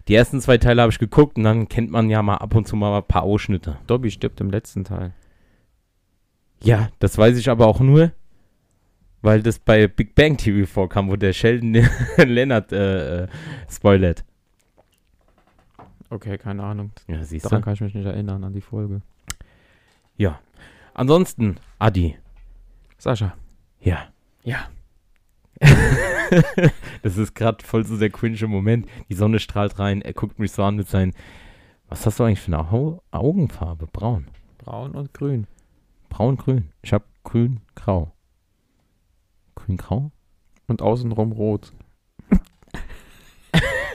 Die 0.10 0.16
ersten 0.16 0.42
zwei 0.42 0.58
Teile 0.58 0.82
habe 0.82 0.92
ich 0.92 1.00
geguckt 1.00 1.38
und 1.38 1.46
dann 1.46 1.70
kennt 1.70 1.90
man 1.90 2.10
ja 2.10 2.22
mal 2.22 2.36
ab 2.38 2.54
und 2.56 2.68
zu 2.68 2.76
mal 2.76 2.98
ein 2.98 3.08
paar 3.08 3.24
Ausschnitte. 3.24 3.78
Dobby 3.88 4.12
stirbt 4.12 4.42
im 4.42 4.52
letzten 4.52 4.84
Teil. 4.84 5.14
Ja, 6.62 6.90
das 7.00 7.18
weiß 7.18 7.38
ich 7.38 7.50
aber 7.50 7.68
auch 7.68 7.80
nur, 7.80 8.12
weil 9.22 9.42
das 9.42 9.60
bei 9.60 9.88
Big 9.88 10.14
Bang 10.16 10.36
TV 10.38 10.70
vorkam, 10.70 11.10
wo 11.10 11.16
der 11.16 11.32
Sheldon 11.34 11.74
Leonard 12.18 12.72
äh, 12.74 13.24
äh, 13.24 13.28
spoilert. 13.70 14.26
Okay, 16.14 16.38
keine 16.38 16.64
Ahnung. 16.64 16.92
Ja, 17.08 17.24
siehst 17.24 17.46
Daran 17.46 17.62
du. 17.62 17.66
kann 17.66 17.74
ich 17.74 17.82
mich 17.82 17.96
nicht 17.96 18.06
erinnern, 18.06 18.44
an 18.44 18.54
die 18.54 18.62
Folge. 18.62 19.02
Ja. 20.16 20.40
Ansonsten, 20.94 21.58
Adi. 21.80 22.16
Sascha. 23.00 23.36
Ja. 23.80 24.10
Ja. 24.44 24.68
das 27.02 27.18
ist 27.18 27.34
gerade 27.34 27.66
voll 27.66 27.84
so 27.84 27.98
der 27.98 28.12
cringe 28.12 28.46
Moment. 28.46 28.88
Die 29.10 29.16
Sonne 29.16 29.40
strahlt 29.40 29.80
rein, 29.80 30.04
er 30.04 30.14
guckt 30.14 30.38
mich 30.38 30.52
so 30.52 30.64
an 30.64 30.76
mit 30.76 30.88
seinen. 30.88 31.14
Was 31.90 32.06
hast 32.06 32.20
du 32.20 32.26
eigentlich 32.26 32.42
für 32.42 32.54
eine 32.56 32.72
Au 32.72 33.02
Augenfarbe? 33.10 33.88
Braun. 33.88 34.28
Braun 34.60 34.92
und 34.92 35.16
grün. 35.16 35.48
Braun-grün. 36.10 36.70
Ich 36.84 36.94
hab 36.94 37.06
grün-grau. 37.24 38.12
Grün-grau? 39.56 40.12
Und 40.68 40.84
außenrum 40.84 41.32
rot. 41.32 41.74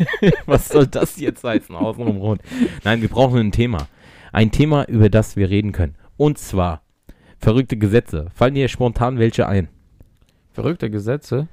Was 0.46 0.68
soll 0.68 0.86
das 0.86 1.18
jetzt 1.18 1.44
heißen? 1.44 1.74
Außenrum 1.74 2.16
rot. 2.18 2.40
Nein, 2.84 3.00
wir 3.02 3.08
brauchen 3.08 3.38
ein 3.38 3.52
Thema. 3.52 3.88
Ein 4.32 4.50
Thema, 4.50 4.84
über 4.84 5.08
das 5.08 5.36
wir 5.36 5.48
reden 5.50 5.72
können. 5.72 5.96
Und 6.16 6.38
zwar 6.38 6.82
verrückte 7.38 7.76
Gesetze. 7.76 8.26
Fallen 8.34 8.54
dir 8.54 8.68
spontan 8.68 9.18
welche 9.18 9.46
ein? 9.46 9.68
Verrückte 10.52 10.90
Gesetze. 10.90 11.48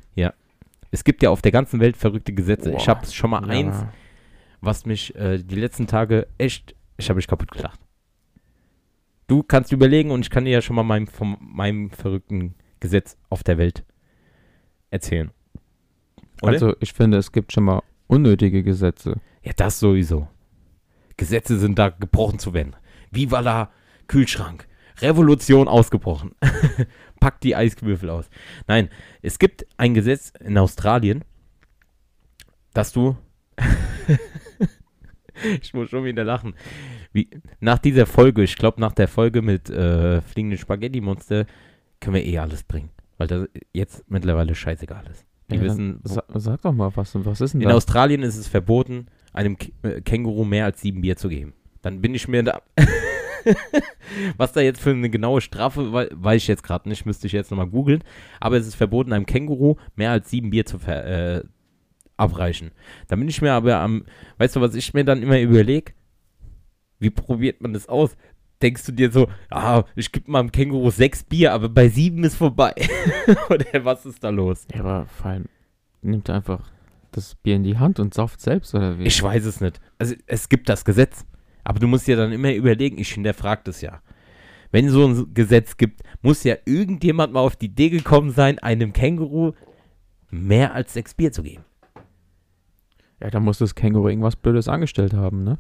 Es 0.96 1.04
gibt 1.04 1.22
ja 1.24 1.30
auf 1.30 1.42
der 1.42 1.52
ganzen 1.52 1.82
Welt 1.82 1.98
verrückte 1.98 2.32
Gesetze. 2.32 2.70
Ich 2.72 2.86
Boah, 2.86 2.88
habe 2.88 3.06
schon 3.08 3.30
mal 3.30 3.42
Ja. 3.42 3.50
eins, 3.50 3.86
was 4.62 4.86
mich 4.86 5.14
äh, 5.16 5.40
die 5.40 5.56
letzten 5.56 5.88
Tage 5.88 6.26
echt, 6.38 6.74
ich 6.96 7.10
habe 7.10 7.18
mich 7.18 7.28
kaputt 7.28 7.52
gelacht. 7.52 7.82
Du 9.28 9.44
kannst 9.44 9.74
überlegen 9.74 10.12
und 10.12 10.22
ich 10.22 10.30
kann 10.30 10.46
dir 10.46 10.52
ja 10.52 10.62
schon 10.62 10.78
mal 10.78 10.84
mein, 10.84 11.08
von 11.08 11.36
meinem 11.42 11.90
verrückten 11.90 12.56
Gesetz 12.80 13.18
auf 13.30 13.44
der 13.44 13.58
Welt 13.58 13.84
erzählen. 14.90 15.32
Oder? 16.42 16.54
Also, 16.54 16.76
ich 16.80 16.94
finde, 16.94 17.18
es 17.18 17.34
gibt 17.34 17.52
schon 17.52 17.66
mal 17.66 17.82
unnötige 18.08 18.64
Gesetze. 18.64 19.22
Ja, 19.44 19.54
das 19.56 19.80
sowieso. 19.80 20.28
Gesetze 21.18 21.60
sind 21.60 21.80
da 21.80 21.90
gebrochen 21.90 22.40
zu 22.40 22.54
werden. 22.54 22.76
Viva 23.12 23.40
la 23.40 23.72
Kühlschrank. 24.08 24.68
Revolution 25.02 25.68
ausgebrochen. 25.68 26.32
Packt 27.20 27.44
die 27.44 27.56
Eiswürfel 27.56 28.10
aus. 28.10 28.30
Nein, 28.68 28.90
es 29.22 29.40
gibt 29.40 29.66
ein 29.78 29.94
Gesetz 29.94 30.32
in 30.40 30.58
Australien, 30.58 31.24
dass 32.74 32.94
du. 32.94 33.18
ich 35.62 35.74
muss 35.74 35.90
schon 35.90 36.06
wieder 36.06 36.24
lachen. 36.24 36.56
Wie, 37.12 37.30
nach 37.60 37.80
dieser 37.80 38.06
Folge, 38.06 38.44
ich 38.44 38.56
glaube, 38.56 38.82
nach 38.82 38.94
der 38.94 39.08
Folge 39.08 39.42
mit 39.42 39.70
äh, 39.70 40.22
fliegenden 40.22 40.60
Spaghetti-Monster 40.60 41.46
können 42.00 42.16
wir 42.16 42.26
eh 42.26 42.40
alles 42.40 42.64
bringen. 42.64 42.90
Weil 43.18 43.28
das 43.28 43.48
jetzt 43.74 44.10
mittlerweile 44.10 44.56
scheißegal 44.56 45.08
ist. 45.08 45.26
Die 45.52 45.56
Ja, 45.56 45.62
wissen, 45.62 46.00
Sa 46.04 46.24
sag 46.34 46.62
doch 46.64 46.74
mal 46.74 46.92
was. 46.96 47.14
Was 47.24 47.42
ist 47.42 47.54
denn 47.54 47.62
in 47.62 47.70
da? 47.70 47.76
Australien 47.76 48.24
ist 48.24 48.38
es 48.38 48.48
verboten, 48.48 49.08
einem 49.34 49.58
äh, 49.84 50.02
Känguru 50.02 50.44
mehr 50.46 50.66
als 50.66 50.82
sieben 50.82 51.02
Bier 51.02 51.18
zu 51.18 51.30
geben. 51.30 51.54
Dann 51.82 52.02
bin 52.02 52.16
ich 52.16 52.28
mir 52.28 52.42
da. 52.44 52.62
Was 54.38 54.54
da 54.54 54.62
jetzt 54.62 54.82
für 54.82 54.90
eine 54.92 55.10
genaue 55.10 55.40
Strafe, 55.42 55.94
wei- 55.94 56.10
weiß 56.12 56.42
ich 56.42 56.48
jetzt 56.48 56.64
gerade 56.64 56.90
nicht, 56.90 57.06
müsste 57.06 57.28
ich 57.28 57.34
jetzt 57.34 57.52
nochmal 57.52 57.68
googeln. 57.68 58.04
Aber 58.40 58.58
es 58.58 58.66
ist 58.66 58.74
verboten, 58.76 59.14
einem 59.14 59.28
Känguru 59.28 59.76
mehr 59.96 60.12
als 60.12 60.32
sieben 60.32 60.50
Bier 60.50 60.66
zu 60.66 60.78
äh, 60.88 61.44
abreichen. 62.18 62.72
Da 63.08 63.16
bin 63.16 63.28
ich 63.28 63.42
mir 63.44 63.54
aber 63.54 63.78
am. 63.78 64.06
Weißt 64.40 64.56
du, 64.56 64.62
was 64.62 64.74
ich 64.74 64.94
mir 64.96 65.04
dann 65.06 65.22
immer 65.22 65.40
überlege? 65.40 65.94
Wie 66.98 67.10
probiert 67.12 67.62
man 67.62 67.74
das 67.74 67.88
aus? 67.88 68.16
Denkst 68.66 68.84
du 68.88 68.94
dir 68.94 69.12
so, 69.12 69.28
ah, 69.52 69.84
ich 69.96 70.12
gebe 70.12 70.32
mal 70.32 70.42
dem 70.42 70.52
Känguru 70.52 70.90
sechs 70.90 71.24
Bier, 71.24 71.54
aber 71.54 71.70
bei 71.70 71.88
sieben 71.88 72.24
ist 72.24 72.34
vorbei. 72.34 72.74
Oder 73.52 73.86
was 73.86 74.08
ist 74.08 74.24
da 74.24 74.30
los? 74.30 74.66
Ja, 74.74 74.80
aber 74.80 75.06
vor 75.06 75.28
allem 75.30 75.46
nimmt 76.02 76.30
er 76.30 76.36
einfach 76.38 76.72
das 77.12 77.36
Bier 77.36 77.58
in 77.58 77.64
die 77.64 77.78
Hand 77.78 78.00
und 78.00 78.16
sauft 78.16 78.42
selbst, 78.42 78.74
oder 78.74 78.98
wie? 78.98 79.04
Ich 79.04 79.22
weiß 79.22 79.46
es 79.46 79.62
nicht. 79.62 79.80
Also 80.00 80.16
es 80.26 80.50
gibt 80.50 80.68
das 80.68 80.84
Gesetz. 80.84 81.28
Aber 81.64 81.78
du 81.78 81.86
musst 81.86 82.08
dir 82.08 82.16
dann 82.18 82.32
immer 82.32 82.52
überlegen, 82.54 82.98
ich 82.98 83.14
hinterfrage 83.14 83.62
das 83.66 83.82
ja. 83.82 84.02
Wenn 84.72 84.90
so 84.90 85.08
ein 85.08 85.32
Gesetz 85.36 85.78
gibt, 85.78 86.02
muss 86.24 86.44
ja 86.44 86.56
irgendjemand 86.66 87.34
mal 87.34 87.42
auf 87.42 87.56
die 87.56 87.68
Idee 87.68 87.90
gekommen 87.90 88.32
sein, 88.32 88.58
einem 88.58 88.94
Känguru 88.94 89.52
mehr 90.32 90.74
als 90.74 90.94
sechs 90.94 91.14
Bier 91.14 91.32
zu 91.32 91.44
geben. 91.44 91.64
ja, 93.22 93.30
da 93.30 93.40
muss 93.40 93.60
das 93.60 93.76
Känguru 93.76 94.10
irgendwas 94.10 94.36
Blödes 94.36 94.68
angestellt 94.68 95.14
haben, 95.14 95.44
ne? 95.44 95.60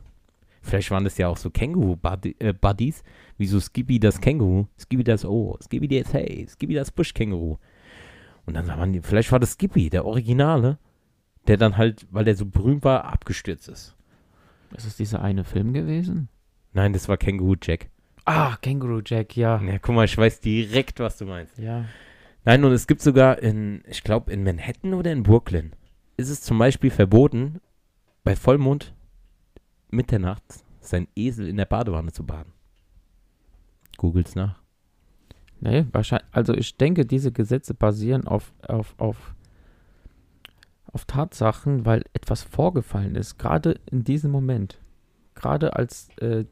Vielleicht 0.65 0.89
waren 0.89 1.03
das 1.03 1.17
ja 1.17 1.27
auch 1.27 1.37
so 1.37 1.51
Känguru-Buddies, 1.51 3.03
wie 3.37 3.45
so 3.45 3.59
Skippy 3.59 3.99
das 3.99 4.19
Känguru, 4.19 4.65
Skippy 4.79 5.03
das 5.03 5.23
O, 5.23 5.57
Skippy 5.61 5.87
das 5.87 6.11
Hey, 6.11 6.47
Skippy 6.49 6.73
das 6.73 6.91
Buschkänguru. 6.91 7.57
Und 8.45 8.55
dann 8.55 8.67
waren 8.67 8.91
die, 8.91 9.01
vielleicht 9.01 9.31
war 9.31 9.39
das 9.39 9.53
Skippy, 9.53 9.89
der 9.89 10.05
Originale, 10.05 10.79
der 11.47 11.57
dann 11.57 11.77
halt, 11.77 12.07
weil 12.09 12.25
der 12.25 12.35
so 12.35 12.45
berühmt 12.47 12.83
war, 12.83 13.05
abgestürzt 13.05 13.69
ist. 13.69 13.95
Ist 14.75 14.87
es 14.87 14.97
dieser 14.97 15.21
eine 15.21 15.43
Film 15.43 15.73
gewesen? 15.73 16.29
Nein, 16.73 16.93
das 16.93 17.07
war 17.07 17.17
Känguru 17.17 17.55
Jack. 17.61 17.89
Ah, 18.25 18.55
Känguru 18.57 19.01
Jack, 19.05 19.37
ja. 19.37 19.61
Ja, 19.61 19.77
guck 19.77 19.93
mal, 19.93 20.05
ich 20.05 20.17
weiß 20.17 20.39
direkt, 20.39 20.99
was 20.99 21.17
du 21.17 21.25
meinst. 21.25 21.59
Ja. 21.59 21.85
Nein, 22.43 22.63
und 22.63 22.71
es 22.71 22.87
gibt 22.87 23.01
sogar 23.01 23.37
in, 23.39 23.83
ich 23.87 24.03
glaube, 24.03 24.31
in 24.31 24.43
Manhattan 24.43 24.95
oder 24.95 25.11
in 25.11 25.21
Brooklyn 25.21 25.73
ist 26.17 26.29
es 26.29 26.41
zum 26.41 26.57
Beispiel 26.57 26.89
verboten, 26.89 27.61
bei 28.23 28.35
Vollmond 28.35 28.94
Mitternacht 29.89 30.43
sein 30.79 31.07
Esel 31.15 31.47
in 31.47 31.57
der 31.57 31.65
Badewanne 31.65 32.11
zu 32.11 32.25
baden. 32.25 32.53
Googles 33.97 34.35
nach. 34.35 34.59
Nee, 35.61 35.85
wahrscheinlich, 35.91 36.27
also 36.31 36.53
ich 36.53 36.77
denke, 36.77 37.05
diese 37.05 37.31
Gesetze 37.31 37.73
basieren 37.73 38.27
auf, 38.27 38.53
auf, 38.67 38.93
auf, 38.97 39.33
auf 40.91 41.05
Tatsachen, 41.05 41.85
weil 41.85 42.03
etwas 42.13 42.43
vorgefallen 42.43 43.15
ist, 43.15 43.37
gerade 43.37 43.79
in 43.89 44.03
diesem 44.03 44.31
Moment. 44.31 44.79
Gerade 45.33 45.75
als 45.75 46.09
äh, 46.17 46.45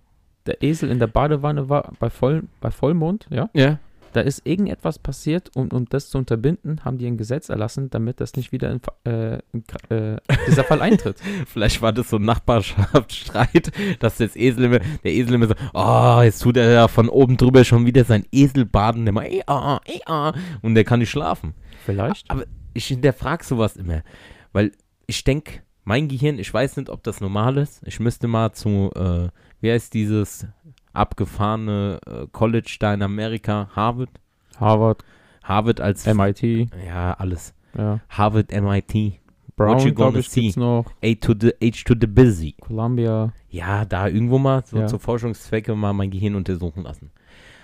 der 0.45 0.63
Esel 0.63 0.89
in 0.89 0.99
der 0.99 1.07
Badewanne 1.07 1.69
war, 1.69 1.93
bei, 1.99 2.09
Voll, 2.09 2.43
bei 2.59 2.71
Vollmond, 2.71 3.27
ja, 3.29 3.49
Ja. 3.53 3.79
Da 4.13 4.21
ist 4.21 4.45
irgendetwas 4.45 4.99
passiert 4.99 5.49
und 5.55 5.73
um 5.73 5.85
das 5.89 6.09
zu 6.09 6.17
unterbinden, 6.17 6.85
haben 6.85 6.97
die 6.97 7.07
ein 7.07 7.17
Gesetz 7.17 7.49
erlassen, 7.49 7.89
damit 7.89 8.21
das 8.21 8.35
nicht 8.35 8.51
wieder 8.51 8.71
in, 8.71 8.79
äh, 9.11 9.39
in, 9.51 9.63
äh, 9.89 10.17
dieser 10.47 10.63
Fall 10.63 10.81
eintritt. 10.81 11.17
Vielleicht 11.47 11.81
war 11.81 11.91
das 11.91 12.09
so 12.09 12.17
ein 12.17 12.23
Nachbarschaftsstreit, 12.23 13.71
dass 13.99 14.17
das 14.17 14.35
Esel 14.35 14.65
immer, 14.65 14.79
der 14.79 15.11
Esel 15.11 15.33
immer 15.33 15.47
so, 15.47 15.55
oh, 15.73 16.21
jetzt 16.23 16.41
tut 16.41 16.57
er 16.57 16.73
da 16.73 16.87
von 16.87 17.09
oben 17.09 17.37
drüber 17.37 17.63
schon 17.63 17.85
wieder 17.85 18.05
sein 18.05 18.25
Esel 18.31 18.65
baden, 18.65 19.07
immer, 19.07 19.25
eh, 19.25 19.41
ah, 19.47 19.81
eh, 19.85 19.99
ah, 20.05 20.33
und 20.61 20.75
der 20.75 20.83
kann 20.83 20.99
nicht 20.99 21.09
schlafen. 21.09 21.53
Vielleicht. 21.83 22.29
Aber 22.29 22.45
ich 22.73 22.85
hinterfrage 22.85 23.43
sowas 23.43 23.75
immer, 23.75 24.03
weil 24.51 24.71
ich 25.07 25.23
denke, 25.23 25.61
mein 25.83 26.07
Gehirn, 26.07 26.39
ich 26.39 26.53
weiß 26.53 26.77
nicht, 26.77 26.89
ob 26.89 27.03
das 27.03 27.19
normal 27.19 27.57
ist. 27.57 27.81
Ich 27.85 27.99
müsste 27.99 28.27
mal 28.27 28.53
zu, 28.53 28.91
äh, 28.95 29.29
wie 29.59 29.71
heißt 29.71 29.93
dieses 29.93 30.47
abgefahrene 30.93 31.99
äh, 32.05 32.27
College 32.31 32.77
da 32.79 32.93
in 32.93 33.01
Amerika, 33.01 33.69
Harvard? 33.75 34.09
Harvard, 34.59 35.03
Harvard 35.43 35.81
als, 35.81 36.05
MIT, 36.05 36.69
ja, 36.87 37.13
alles. 37.13 37.53
ja. 37.77 37.99
Harvard, 38.09 38.51
MIT, 38.51 38.93
you 38.93 39.11
Brown, 39.55 39.77
gonna 39.79 39.91
glaube 39.91 40.19
ich, 40.19 40.29
see? 40.29 40.51
noch. 40.55 40.85
A 41.03 41.13
to 41.19 41.33
the, 41.39 41.53
H 41.61 41.83
to 41.85 41.93
the 41.99 42.07
busy. 42.07 42.55
Columbia. 42.61 43.33
Ja, 43.49 43.85
da 43.85 44.07
irgendwo 44.07 44.37
mal 44.39 44.63
so 44.65 44.77
Ja. 44.79 44.87
zu 44.87 44.97
Forschungszwecke 44.99 45.75
mal 45.75 45.93
mein 45.93 46.09
Gehirn 46.11 46.35
untersuchen 46.35 46.83
lassen. 46.83 47.11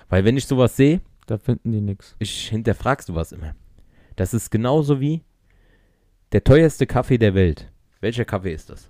Weil 0.09 0.25
wenn 0.25 0.37
ich 0.37 0.45
sowas 0.45 0.75
sehe, 0.75 1.01
Da 1.27 1.37
finden 1.37 1.71
die 1.71 1.81
nichts. 1.81 2.15
ich 2.19 2.49
hinterfrag 2.49 3.01
sowas 3.03 3.31
immer. 3.31 3.53
Das 4.15 4.33
ist 4.33 4.49
genauso 4.51 4.99
wie 4.99 5.21
der 6.31 6.43
teuerste 6.43 6.85
Kaffee 6.85 7.17
der 7.17 7.33
Welt. 7.33 7.71
Welcher 8.01 8.25
Kaffee 8.25 8.53
ist 8.53 8.69
das? 8.69 8.89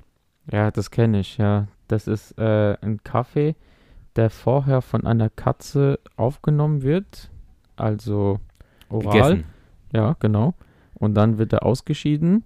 Ja, 0.51 0.71
das 0.71 0.89
kenne 0.91 1.19
ich, 1.21 1.37
ja. 1.37 1.67
Das 1.87 2.07
ist 2.07 2.37
äh, 2.37 2.75
ein 2.81 3.01
Kaffee, 3.03 3.55
der 4.19 4.29
vorher 4.29 4.81
von 4.81 5.07
einer 5.07 5.29
Katze 5.29 5.97
aufgenommen 6.17 6.81
wird. 6.83 7.31
Also 7.77 8.41
oral. 8.89 9.13
Gegessen. 9.13 9.45
Ja, 9.93 10.17
genau. 10.19 10.55
Und 10.93 11.13
dann 11.13 11.37
wird 11.37 11.53
er 11.53 11.65
ausgeschieden. 11.65 12.43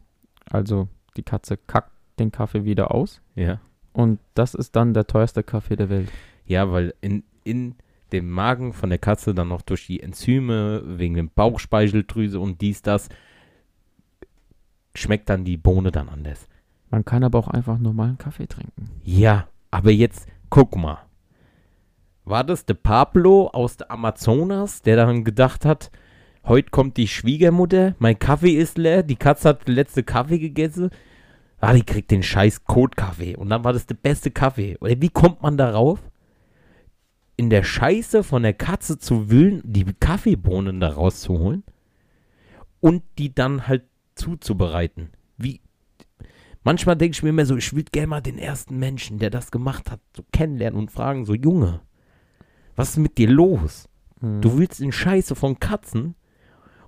Also 0.51 0.87
die 1.17 1.23
Katze 1.23 1.57
kackt 1.57 1.91
den 2.19 2.31
Kaffee 2.31 2.63
wieder 2.63 2.93
aus. 2.93 3.21
Ja. 3.33 3.59
Und 3.91 4.19
das 4.35 4.53
ist 4.53 4.75
dann 4.75 4.93
der 4.93 5.07
teuerste 5.07 5.41
Kaffee 5.41 5.75
der 5.75 5.89
Welt. 5.89 6.11
Ja, 6.45 6.71
weil 6.71 6.93
in, 7.01 7.23
in 7.43 7.73
dem 8.11 8.29
Magen 8.29 8.73
von 8.73 8.91
der 8.91 8.99
Katze 8.99 9.33
dann 9.33 9.47
noch 9.47 9.63
durch 9.63 9.87
die 9.87 9.99
Enzyme, 9.99 10.83
wegen 10.85 11.15
dem 11.15 11.29
Bauchspeicheldrüse 11.29 12.39
und 12.39 12.61
dies, 12.61 12.83
das, 12.83 13.09
schmeckt 14.93 15.27
dann 15.27 15.43
die 15.43 15.57
Bohne 15.57 15.91
dann 15.91 16.07
anders. 16.07 16.47
Man 16.91 17.03
kann 17.03 17.23
aber 17.23 17.39
auch 17.39 17.47
einfach 17.47 17.79
normalen 17.79 18.19
Kaffee 18.19 18.45
trinken. 18.45 18.91
Ja, 19.03 19.47
aber 19.71 19.89
jetzt 19.89 20.27
guck 20.51 20.75
mal. 20.75 20.99
War 22.25 22.43
das 22.43 22.65
der 22.65 22.75
Pablo 22.75 23.47
aus 23.47 23.77
der 23.77 23.91
Amazonas, 23.91 24.81
der 24.81 24.95
dann 24.95 25.23
gedacht 25.23 25.65
hat, 25.65 25.91
heute 26.45 26.69
kommt 26.69 26.97
die 26.97 27.07
Schwiegermutter, 27.07 27.95
mein 27.99 28.17
Kaffee 28.17 28.53
ist 28.55 28.77
leer, 28.77 29.03
die 29.03 29.17
Katze 29.17 29.49
hat 29.49 29.67
den 29.67 29.75
letzten 29.75 30.05
Kaffee 30.05 30.39
gegessen, 30.39 30.89
ah, 31.59 31.73
die 31.73 31.83
kriegt 31.83 32.11
den 32.11 32.23
scheiß 32.23 32.63
Kotkaffee 32.63 33.35
und 33.35 33.49
dann 33.49 33.63
war 33.63 33.73
das 33.73 33.85
der 33.85 33.95
beste 33.95 34.31
Kaffee. 34.31 34.77
Oder 34.79 35.01
wie 35.01 35.09
kommt 35.09 35.41
man 35.41 35.57
darauf? 35.57 35.99
In 37.35 37.49
der 37.49 37.63
Scheiße 37.63 38.23
von 38.23 38.43
der 38.43 38.53
Katze 38.53 38.97
zu 38.99 39.29
wühlen, 39.29 39.61
die 39.65 39.85
Kaffeebohnen 39.99 40.79
da 40.79 40.89
rauszuholen 40.89 41.63
und 42.79 43.03
die 43.17 43.33
dann 43.33 43.67
halt 43.67 43.83
zuzubereiten. 44.15 45.09
Wie, 45.37 45.59
Manchmal 46.63 46.95
denke 46.95 47.15
ich 47.15 47.23
mir 47.23 47.29
immer 47.29 47.45
so, 47.45 47.57
ich 47.57 47.73
würde 47.73 47.91
gerne 47.91 48.07
mal 48.07 48.21
den 48.21 48.37
ersten 48.37 48.79
Menschen, 48.79 49.19
der 49.19 49.29
das 49.29 49.51
gemacht 49.51 49.91
hat, 49.91 49.99
so 50.15 50.23
kennenlernen 50.31 50.79
und 50.79 50.91
fragen, 50.91 51.25
so 51.25 51.33
Junge, 51.33 51.81
was 52.75 52.91
ist 52.91 52.97
mit 52.97 53.17
dir 53.17 53.29
los? 53.29 53.89
Hm. 54.19 54.41
Du 54.41 54.57
willst 54.57 54.79
in 54.79 54.91
Scheiße 54.91 55.35
von 55.35 55.59
Katzen 55.59 56.15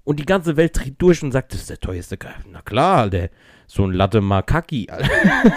und 0.03 0.19
die 0.19 0.25
ganze 0.25 0.57
Welt 0.57 0.77
dreht 0.77 1.01
durch 1.01 1.23
und 1.23 1.31
sagt, 1.31 1.53
das 1.53 1.61
ist 1.61 1.69
der 1.69 1.79
teuerste 1.79 2.17
Kaffee. 2.17 2.47
Na 2.51 2.61
klar, 2.61 3.09
der, 3.09 3.29
so 3.67 3.83
ein 3.85 3.91
Latte 3.91 4.21
Makaki. 4.21 4.87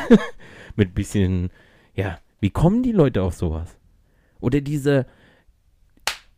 Mit 0.77 0.95
bisschen, 0.95 1.51
ja, 1.95 2.19
wie 2.41 2.51
kommen 2.51 2.83
die 2.83 2.93
Leute 2.93 3.23
auf 3.23 3.35
sowas? 3.35 3.77
Oder 4.41 4.61
dieser 4.61 5.07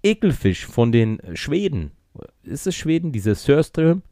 Ekelfisch 0.03 0.66
von 0.66 0.92
den 0.92 1.20
Schweden. 1.35 1.92
Ist 2.42 2.66
es 2.66 2.74
Schweden? 2.74 3.12
Dieser 3.12 3.35
Sörström? 3.35 4.03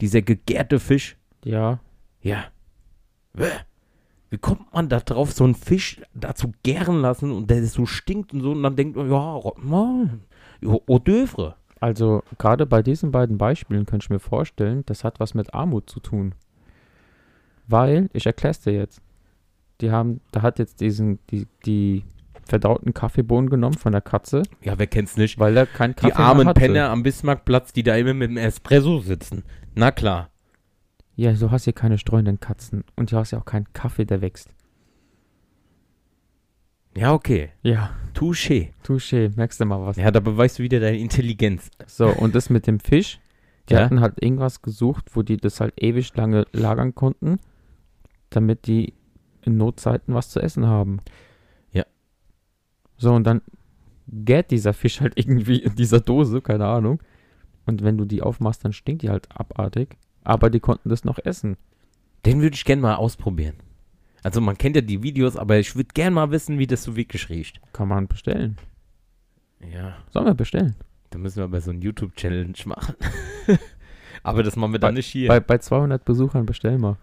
Dieser 0.00 0.22
gegärte 0.22 0.80
Fisch? 0.80 1.16
Ja, 1.44 1.80
Ja. 2.20 2.46
Bäh. 3.32 3.50
Wie 4.32 4.38
kommt 4.38 4.72
man 4.72 4.88
da 4.88 4.98
drauf, 5.00 5.30
so 5.32 5.44
einen 5.44 5.54
Fisch 5.54 6.00
dazu 6.14 6.52
gären 6.62 7.02
lassen 7.02 7.30
und 7.32 7.50
der 7.50 7.62
so 7.66 7.84
stinkt 7.84 8.32
und 8.32 8.40
so 8.40 8.52
und 8.52 8.62
dann 8.62 8.76
denkt 8.76 8.96
man, 8.96 9.10
ja, 9.10 9.36
ja, 10.62 10.70
Hors 10.88 11.02
d'oeuvre. 11.04 11.52
also 11.80 12.22
gerade 12.38 12.64
bei 12.64 12.82
diesen 12.82 13.10
beiden 13.12 13.36
Beispielen 13.36 13.84
könnte 13.84 14.04
ich 14.06 14.10
mir 14.10 14.20
vorstellen, 14.20 14.84
das 14.86 15.04
hat 15.04 15.20
was 15.20 15.34
mit 15.34 15.52
Armut 15.52 15.90
zu 15.90 16.00
tun. 16.00 16.34
Weil, 17.68 18.08
ich 18.14 18.24
erkläre 18.24 18.52
es 18.52 18.60
dir 18.60 18.72
jetzt. 18.72 19.02
Die 19.82 19.90
haben, 19.90 20.20
da 20.32 20.40
hat 20.40 20.58
jetzt 20.58 20.80
diesen, 20.80 21.18
die, 21.30 21.46
die 21.66 22.04
verdauten 22.46 22.94
Kaffeebohnen 22.94 23.50
genommen 23.50 23.76
von 23.76 23.92
der 23.92 24.00
Katze, 24.00 24.42
Ja, 24.62 24.78
wer 24.78 24.86
kennt's 24.86 25.16
nicht? 25.18 25.38
weil 25.38 25.54
er 25.56 25.66
kein 25.66 25.94
Kaffee 25.94 26.08
Die 26.14 26.18
armen. 26.18 26.54
Penner 26.54 26.88
am 26.88 27.02
Bismarckplatz, 27.02 27.72
die 27.74 27.82
da 27.82 27.96
immer 27.96 28.14
mit 28.14 28.30
dem 28.30 28.36
Espresso 28.38 28.98
sitzen. 29.00 29.42
Na 29.74 29.90
klar. 29.90 30.30
Ja, 31.14 31.32
du 31.32 31.50
hast 31.50 31.64
hier 31.64 31.72
keine 31.72 31.98
streunenden 31.98 32.40
Katzen 32.40 32.84
und 32.96 33.12
du 33.12 33.16
hast 33.16 33.32
ja 33.32 33.38
auch 33.38 33.44
keinen 33.44 33.70
Kaffee, 33.72 34.04
der 34.06 34.20
wächst. 34.22 34.54
Ja, 36.96 37.14
okay. 37.14 37.50
Ja, 37.62 37.90
Touché. 38.14 38.70
touché, 38.86 39.32
merkst 39.36 39.60
du 39.60 39.64
mal 39.64 39.80
was. 39.84 39.96
Ja, 39.96 40.10
da 40.10 40.20
beweist 40.20 40.58
du 40.58 40.62
wieder 40.62 40.78
deine 40.80 40.98
Intelligenz. 40.98 41.70
So, 41.86 42.06
und 42.08 42.34
das 42.34 42.50
mit 42.50 42.66
dem 42.66 42.80
Fisch, 42.80 43.18
die 43.68 43.74
Ja. 43.74 43.84
hatten 43.84 44.00
halt 44.00 44.22
irgendwas 44.22 44.60
gesucht, 44.60 45.14
wo 45.16 45.22
die 45.22 45.38
das 45.38 45.60
halt 45.60 45.74
ewig 45.82 46.14
lange 46.16 46.46
lagern 46.52 46.94
konnten, 46.94 47.38
damit 48.30 48.66
die 48.66 48.92
in 49.42 49.56
Notzeiten 49.56 50.14
was 50.14 50.30
zu 50.30 50.40
essen 50.40 50.66
haben. 50.66 51.00
Ja. 51.72 51.84
So, 52.98 53.14
und 53.14 53.24
dann 53.24 53.40
gärt 54.08 54.50
dieser 54.50 54.74
Fisch 54.74 55.00
halt 55.00 55.14
irgendwie 55.18 55.62
in 55.62 55.74
dieser 55.74 56.00
Dose, 56.00 56.42
keine 56.42 56.66
Ahnung. 56.66 57.02
Und 57.64 57.82
wenn 57.82 57.96
du 57.96 58.04
die 58.04 58.20
aufmachst, 58.22 58.64
dann 58.64 58.72
stinkt 58.74 59.02
die 59.02 59.08
halt 59.10 59.28
abartig. 59.34 59.96
Aber 60.24 60.50
die 60.50 60.60
konnten 60.60 60.88
das 60.88 61.04
noch 61.04 61.18
essen. 61.18 61.56
Den 62.24 62.40
würde 62.40 62.54
ich 62.54 62.64
gerne 62.64 62.82
mal 62.82 62.94
ausprobieren. 62.96 63.56
Also 64.22 64.40
man 64.40 64.56
kennt 64.56 64.76
ja 64.76 64.82
die 64.82 65.02
Videos, 65.02 65.36
aber 65.36 65.58
ich 65.58 65.74
würde 65.74 65.90
gerne 65.94 66.12
mal 66.14 66.30
wissen, 66.30 66.58
wie 66.58 66.66
das 66.68 66.84
so 66.84 66.94
wirklich 66.94 67.28
riecht. 67.28 67.60
Kann 67.72 67.88
man 67.88 68.06
bestellen. 68.06 68.56
Ja, 69.72 69.96
Sollen 70.10 70.26
wir 70.26 70.34
bestellen? 70.34 70.74
da 71.10 71.18
müssen 71.18 71.38
wir 71.38 71.48
bei 71.48 71.60
so 71.60 71.70
einem 71.70 71.82
YouTube-Challenge 71.82 72.54
machen. 72.64 72.94
aber 74.22 74.42
das 74.42 74.56
machen 74.56 74.72
wir 74.72 74.78
dann 74.78 74.94
nicht 74.94 75.06
hier. 75.06 75.28
Bei, 75.28 75.40
bei 75.40 75.58
200 75.58 76.04
Besuchern 76.04 76.46
bestellen 76.46 76.80
wir. 76.80 76.96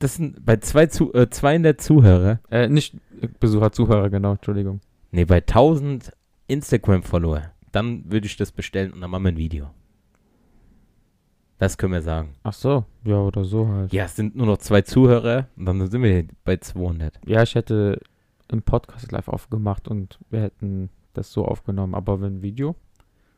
das 0.00 0.16
sind 0.16 0.44
bei 0.44 0.56
zwei 0.58 0.86
zu, 0.86 1.14
äh, 1.14 1.30
200 1.30 1.80
Zuhörer. 1.80 2.40
Äh, 2.50 2.68
nicht 2.68 2.94
Besucher, 3.40 3.72
Zuhörer, 3.72 4.10
genau, 4.10 4.32
Entschuldigung. 4.32 4.80
Nee, 5.12 5.24
bei 5.24 5.36
1000 5.40 6.12
Instagram-Follower. 6.48 7.52
Dann 7.72 8.10
würde 8.10 8.26
ich 8.26 8.36
das 8.36 8.52
bestellen 8.52 8.92
und 8.92 9.00
dann 9.00 9.10
machen 9.10 9.24
wir 9.24 9.32
ein 9.32 9.38
Video. 9.38 9.70
Das 11.58 11.78
können 11.78 11.92
wir 11.92 12.02
sagen. 12.02 12.34
Ach 12.42 12.52
so, 12.52 12.84
ja, 13.04 13.16
oder 13.16 13.44
so 13.44 13.68
halt. 13.68 13.92
Ja, 13.92 14.04
es 14.04 14.16
sind 14.16 14.34
nur 14.36 14.46
noch 14.46 14.58
zwei 14.58 14.82
Zuhörer 14.82 15.48
und 15.56 15.66
dann 15.66 15.86
sind 15.88 16.02
wir 16.02 16.26
bei 16.44 16.56
200. 16.56 17.20
Ja, 17.26 17.42
ich 17.42 17.54
hätte 17.54 18.00
einen 18.48 18.62
Podcast 18.62 19.12
live 19.12 19.28
aufgemacht 19.28 19.88
und 19.88 20.18
wir 20.30 20.42
hätten 20.42 20.90
das 21.12 21.32
so 21.32 21.44
aufgenommen, 21.44 21.94
aber 21.94 22.20
wenn 22.20 22.42
Video, 22.42 22.74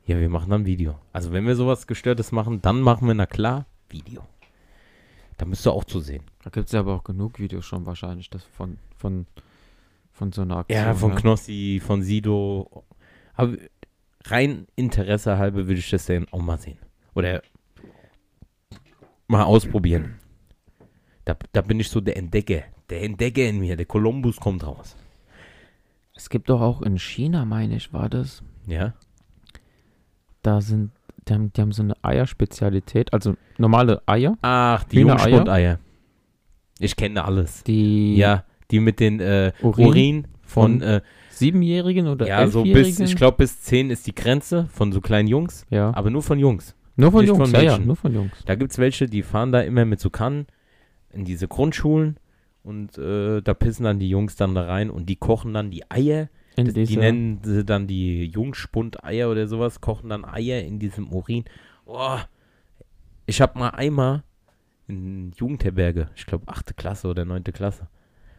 Ja, 0.06 0.18
wir 0.18 0.28
machen 0.28 0.50
dann 0.50 0.64
Video. 0.64 0.98
Also 1.12 1.32
wenn 1.32 1.46
wir 1.46 1.56
sowas 1.56 1.86
Gestörtes 1.86 2.32
machen, 2.32 2.62
dann 2.62 2.80
machen 2.80 3.06
wir, 3.06 3.14
na 3.14 3.26
klar, 3.26 3.66
Video. 3.90 4.22
Da 5.36 5.44
müsst 5.44 5.66
ihr 5.66 5.72
auch 5.72 5.84
zu 5.84 6.00
sehen. 6.00 6.22
da 6.42 6.50
gibt 6.50 6.66
es 6.66 6.72
ja 6.72 6.80
aber 6.80 6.94
auch 6.94 7.04
genug 7.04 7.38
Videos 7.38 7.66
schon 7.66 7.84
wahrscheinlich, 7.84 8.30
das 8.30 8.44
von, 8.44 8.78
von, 8.96 9.26
von 10.12 10.32
so 10.32 10.42
einer 10.42 10.58
Aktion. 10.58 10.78
Ja, 10.80 10.94
von 10.94 11.10
ne? 11.10 11.16
Knossi, 11.16 11.82
von 11.84 12.02
Sido. 12.02 12.84
Aber 13.34 13.56
rein 14.24 14.66
Interesse 14.76 15.36
halber 15.36 15.66
würde 15.66 15.80
ich 15.80 15.90
das 15.90 16.06
dann 16.06 16.26
auch 16.30 16.40
mal 16.40 16.58
sehen. 16.58 16.78
Oder 17.14 17.42
mal 19.28 19.44
ausprobieren. 19.44 20.16
Da, 21.24 21.36
da 21.52 21.62
bin 21.62 21.80
ich 21.80 21.88
so 21.88 22.00
der 22.00 22.16
Entdecker. 22.16 22.62
Der 22.90 23.02
Entdecker 23.02 23.42
in 23.48 23.58
mir. 23.58 23.76
Der 23.76 23.86
Kolumbus 23.86 24.36
kommt 24.36 24.66
raus. 24.66 24.96
Es 26.14 26.30
gibt 26.30 26.48
doch 26.48 26.60
auch 26.60 26.82
in 26.82 26.98
China, 26.98 27.44
meine 27.44 27.76
ich, 27.76 27.92
war 27.92 28.08
das, 28.08 28.42
Ja? 28.66 28.94
da 30.46 30.60
sind, 30.60 30.92
die 31.28 31.34
haben, 31.34 31.52
die 31.52 31.60
haben 31.60 31.72
so 31.72 31.82
eine 31.82 31.94
Eierspezialität, 32.02 33.12
also 33.12 33.36
normale 33.58 34.00
Eier, 34.06 34.38
Ach, 34.42 34.84
die? 34.84 35.00
Jungspundeier. 35.00 35.78
Ich 36.78 36.94
kenne 36.96 37.24
alles. 37.24 37.64
die 37.64 38.16
Ja, 38.16 38.44
die 38.70 38.80
mit 38.80 39.00
den 39.00 39.20
äh, 39.20 39.52
Urin 39.60 39.86
Urin, 39.86 40.28
von, 40.42 40.80
von 40.80 40.82
äh, 40.82 41.00
Siebenjährigen 41.30 42.06
oder 42.06 42.26
ja, 42.26 42.46
so 42.46 42.62
bis, 42.62 43.00
ich 43.00 43.16
glaube 43.16 43.38
bis 43.38 43.60
10 43.62 43.90
ist 43.90 44.06
die 44.06 44.14
Grenze 44.14 44.68
von 44.72 44.92
so 44.92 45.00
kleinen 45.00 45.28
Jungs, 45.28 45.66
ja. 45.68 45.92
aber 45.94 46.10
nur 46.10 46.22
von 46.22 46.38
Jungs. 46.38 46.74
Nur 46.96 47.12
von 47.12 47.20
nicht 47.20 47.28
Jungs, 47.28 47.50
von 47.50 47.60
ja, 47.60 47.72
ja, 47.72 47.78
nur 47.78 47.96
von 47.96 48.14
Jungs. 48.14 48.44
Da 48.44 48.54
gibt 48.54 48.72
es 48.72 48.78
welche, 48.78 49.06
die 49.06 49.22
fahren 49.22 49.52
da 49.52 49.60
immer 49.60 49.84
mit 49.84 50.00
so 50.00 50.10
Kannen 50.10 50.46
in 51.10 51.24
diese 51.24 51.48
Grundschulen 51.48 52.18
und 52.62 52.98
äh, 52.98 53.42
da 53.42 53.54
pissen 53.54 53.84
dann 53.84 53.98
die 53.98 54.08
Jungs 54.08 54.36
dann 54.36 54.54
da 54.54 54.64
rein 54.64 54.90
und 54.90 55.06
die 55.08 55.16
kochen 55.16 55.54
dann 55.54 55.70
die 55.70 55.90
Eier 55.90 56.28
Das, 56.56 56.72
die 56.72 56.96
nennen 56.96 57.40
sie 57.42 57.64
dann 57.64 57.86
die 57.86 58.24
Jungspund-Eier 58.26 59.30
oder 59.30 59.46
sowas, 59.46 59.80
kochen 59.80 60.08
dann 60.08 60.24
Eier 60.24 60.62
in 60.62 60.78
diesem 60.78 61.12
Urin. 61.12 61.44
Oh, 61.84 62.18
ich 63.26 63.40
habe 63.40 63.58
mal 63.58 63.70
einmal 63.70 64.22
in 64.88 65.32
Jugendherberge, 65.32 66.08
ich 66.14 66.26
glaube 66.26 66.48
8. 66.48 66.76
Klasse 66.76 67.08
oder 67.08 67.24
9. 67.24 67.44
Klasse, 67.44 67.88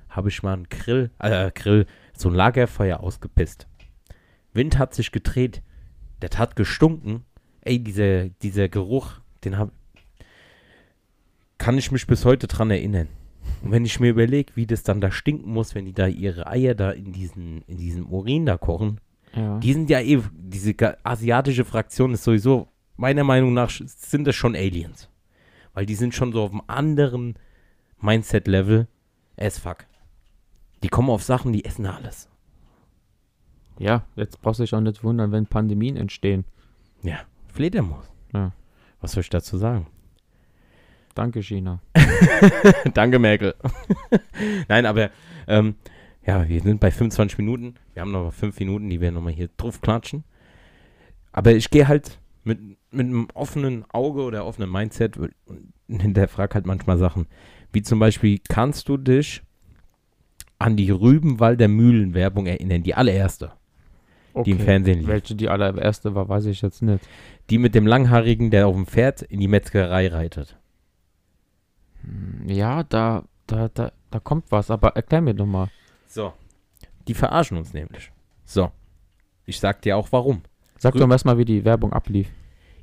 habe 0.09 0.29
ich 0.29 0.41
mal 0.43 0.53
einen 0.53 0.69
Grill, 0.69 1.11
äh, 1.19 1.51
Grill, 1.51 1.85
so 2.13 2.29
ein 2.29 2.35
Lagerfeuer 2.35 2.99
ausgepisst. 3.01 3.67
Wind 4.53 4.77
hat 4.77 4.93
sich 4.93 5.11
gedreht, 5.11 5.61
das 6.19 6.37
hat 6.37 6.55
gestunken. 6.55 7.25
Ey, 7.67 7.79
dieser, 7.79 8.29
dieser 8.29 8.69
Geruch, 8.69 9.13
den 9.43 9.57
hab, 9.57 9.71
kann 11.57 11.77
ich 11.77 11.91
mich 11.91 12.07
bis 12.07 12.25
heute 12.25 12.47
dran 12.47 12.71
erinnern. 12.71 13.07
Und 13.63 13.71
wenn 13.71 13.85
ich 13.85 13.99
mir 13.99 14.09
überlege, 14.09 14.55
wie 14.55 14.67
das 14.67 14.83
dann 14.83 15.01
da 15.01 15.11
stinken 15.11 15.51
muss, 15.51 15.73
wenn 15.75 15.85
die 15.85 15.93
da 15.93 16.07
ihre 16.07 16.47
Eier 16.47 16.75
da 16.75 16.91
in 16.91 17.11
diesen, 17.13 17.61
in 17.67 17.77
diesem 17.77 18.07
Urin 18.07 18.45
da 18.45 18.57
kochen, 18.57 18.99
Ja. 19.35 19.57
die 19.59 19.73
sind 19.73 19.89
ja 19.89 19.99
eh, 20.01 20.21
diese 20.33 20.75
asiatische 21.03 21.65
Fraktion 21.65 22.13
ist 22.13 22.23
sowieso, 22.23 22.67
meiner 22.97 23.23
Meinung 23.23 23.53
nach, 23.53 23.69
sind 23.69 24.25
das 24.27 24.35
schon 24.35 24.55
Aliens. 24.55 25.09
Weil 25.73 25.85
die 25.85 25.95
sind 25.95 26.13
schon 26.15 26.31
so 26.33 26.43
auf 26.43 26.51
einem 26.51 26.63
anderen 26.67 27.35
Mindset-Level 27.99 28.87
as 29.37 29.59
fuck. 29.59 29.85
Die 30.83 30.89
kommen 30.89 31.09
auf 31.09 31.23
Sachen, 31.23 31.53
die 31.53 31.65
essen 31.65 31.85
alles. 31.85 32.29
ja, 33.79 34.03
jetzt 34.15 34.41
brauchst 34.41 34.59
du 34.59 34.63
dich 34.63 34.73
auch 34.73 34.81
nicht 34.81 35.03
wundern, 35.03 35.31
wenn 35.31 35.45
Pandemien 35.45 35.97
entstehen. 35.97 36.45
Ja, 37.03 37.19
Fledermaus. 37.57 38.05
Ja. 38.33 38.53
Was 39.01 39.13
soll 39.13 39.21
ich 39.21 39.31
dazu 39.31 39.57
sagen? 39.57 39.87
Danke, 41.15 41.41
China. 41.41 41.81
Danke, 42.93 43.17
Merkel. 43.17 43.55
Nein, 44.67 44.85
aber 44.85 45.09
ähm, 45.47 45.73
ja, 46.23 46.47
wir 46.47 46.61
sind 46.61 46.79
bei 46.79 46.91
25 46.91 47.39
Minuten. 47.39 47.73
Wir 47.93 48.03
haben 48.03 48.11
noch 48.11 48.31
5 48.31 48.59
Minuten, 48.59 48.91
die 48.91 49.01
wir 49.01 49.11
nochmal 49.11 49.33
hier 49.33 49.49
drauf 49.57 49.81
klatschen. 49.81 50.23
Aber 51.31 51.51
ich 51.55 51.71
gehe 51.71 51.87
halt 51.87 52.19
mit, 52.43 52.59
mit 52.91 53.07
einem 53.07 53.27
offenen 53.33 53.85
Auge 53.89 54.21
oder 54.21 54.45
offenen 54.45 54.71
Mindset 54.71 55.17
und 55.17 55.33
hinterfrage 55.87 56.53
halt 56.53 56.67
manchmal 56.67 56.99
Sachen. 56.99 57.25
Wie 57.71 57.81
zum 57.81 57.97
Beispiel, 57.97 58.39
kannst 58.47 58.87
du 58.87 58.97
dich 58.97 59.41
an 60.59 60.77
die 60.77 60.91
Rübenwalder 60.91 61.67
Mühlen-Werbung 61.67 62.45
erinnern? 62.45 62.83
Die 62.83 62.93
allererste, 62.93 63.53
die 64.45 64.51
im 64.51 64.59
Fernsehen 64.59 64.99
lief. 64.99 65.07
Welche 65.07 65.35
die 65.35 65.49
allererste 65.49 66.13
war, 66.15 66.27
weiß 66.29 66.45
ich 66.45 66.61
jetzt 66.61 66.81
nicht. 66.81 67.07
Die 67.49 67.57
mit 67.57 67.75
dem 67.75 67.87
Langhaarigen, 67.87 68.51
der 68.51 68.67
auf 68.67 68.75
dem 68.75 68.85
Pferd 68.85 69.21
in 69.21 69.39
die 69.39 69.47
Metzgerei 69.47 70.07
reitet. 70.07 70.57
Hm, 72.01 72.47
Ja, 72.47 72.83
da, 72.83 73.23
da, 73.47 73.69
da, 73.73 73.91
da 74.11 74.19
kommt 74.19 74.45
was, 74.51 74.71
aber 74.71 74.89
erklär 74.95 75.21
mir 75.21 75.33
doch 75.33 75.45
mal. 75.45 75.69
So. 76.07 76.33
Die 77.07 77.13
verarschen 77.13 77.57
uns 77.57 77.73
nämlich. 77.73 78.11
So. 78.45 78.71
Ich 79.45 79.59
sag 79.59 79.81
dir 79.81 79.97
auch 79.97 80.09
warum. 80.11 80.41
Sag 80.77 80.93
Rü- 80.95 80.99
doch 80.99 81.09
erstmal, 81.09 81.37
wie 81.37 81.45
die 81.45 81.63
Werbung 81.65 81.93
ablief. 81.93 82.29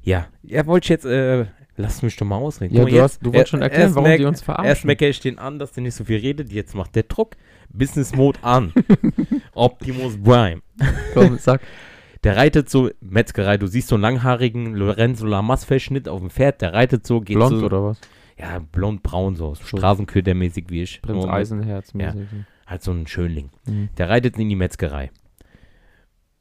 Ja, 0.03 0.27
ja, 0.43 0.67
wollte 0.67 0.85
ich 0.87 0.89
jetzt, 0.91 1.05
äh, 1.07 1.47
lass 1.77 2.03
mich 2.03 2.17
doch 2.17 2.27
mal 2.27 2.37
ausreden. 2.37 2.75
Ja, 2.75 2.83
mal, 2.83 2.89
du, 2.91 2.95
jetzt- 2.97 3.03
hast, 3.03 3.19
du 3.23 3.33
wolltest 3.33 3.51
schon 3.51 3.61
er- 3.61 3.65
erklären, 3.65 3.83
erst 3.89 3.95
warum 3.97 4.17
die 4.17 4.25
uns 4.25 4.39
Erst 4.39 4.45
verarschen. 4.45 4.87
meckere 4.87 5.09
ich 5.09 5.21
den 5.21 5.39
an, 5.39 5.59
dass 5.59 5.73
der 5.73 5.83
nicht 5.83 5.95
so 5.95 6.05
viel 6.05 6.19
redet, 6.19 6.53
jetzt 6.53 6.75
macht 6.75 6.95
der 6.95 7.05
Druck. 7.05 7.37
Business 7.75 8.15
Mode 8.15 8.39
an. 8.43 8.73
Optimus 9.55 10.17
Prime. 10.23 10.63
Komm, 11.13 11.39
sag. 11.39 11.61
Der 12.25 12.37
reitet 12.39 12.71
so, 12.71 12.91
Metzgerei, 13.01 13.59
du 13.59 13.67
siehst 13.67 13.89
so 13.89 13.97
einen 13.97 14.03
langhaarigen 14.03 14.75
Lorenzo 14.75 15.27
Lamas-Verschnitt 15.27 16.09
auf 16.09 16.21
dem 16.21 16.31
Pferd, 16.31 16.63
der 16.63 16.73
reitet 16.73 17.07
so, 17.07 17.21
geht 17.21 17.37
Blond 17.37 17.59
so, 17.59 17.67
oder 17.67 17.85
was? 17.85 18.01
ja, 18.39 18.61
blond-braun 18.61 19.37
so, 19.37 19.55
So. 19.55 19.65
Straßenködermäßig 19.77 20.65
wie 20.71 20.83
ich. 20.83 21.03
Prinz 21.03 21.23
Nur- 21.25 21.33
Eisenherz 21.35 21.93
mäßig. 21.93 22.27
Halt 22.67 22.83
so 22.83 22.93
ein 22.93 23.07
Schönling. 23.07 23.51
Mhm. 23.67 23.91
Der 23.99 24.09
reitet 24.09 24.39
in 24.39 24.49
die 24.49 24.57
Metzgerei. 24.57 25.11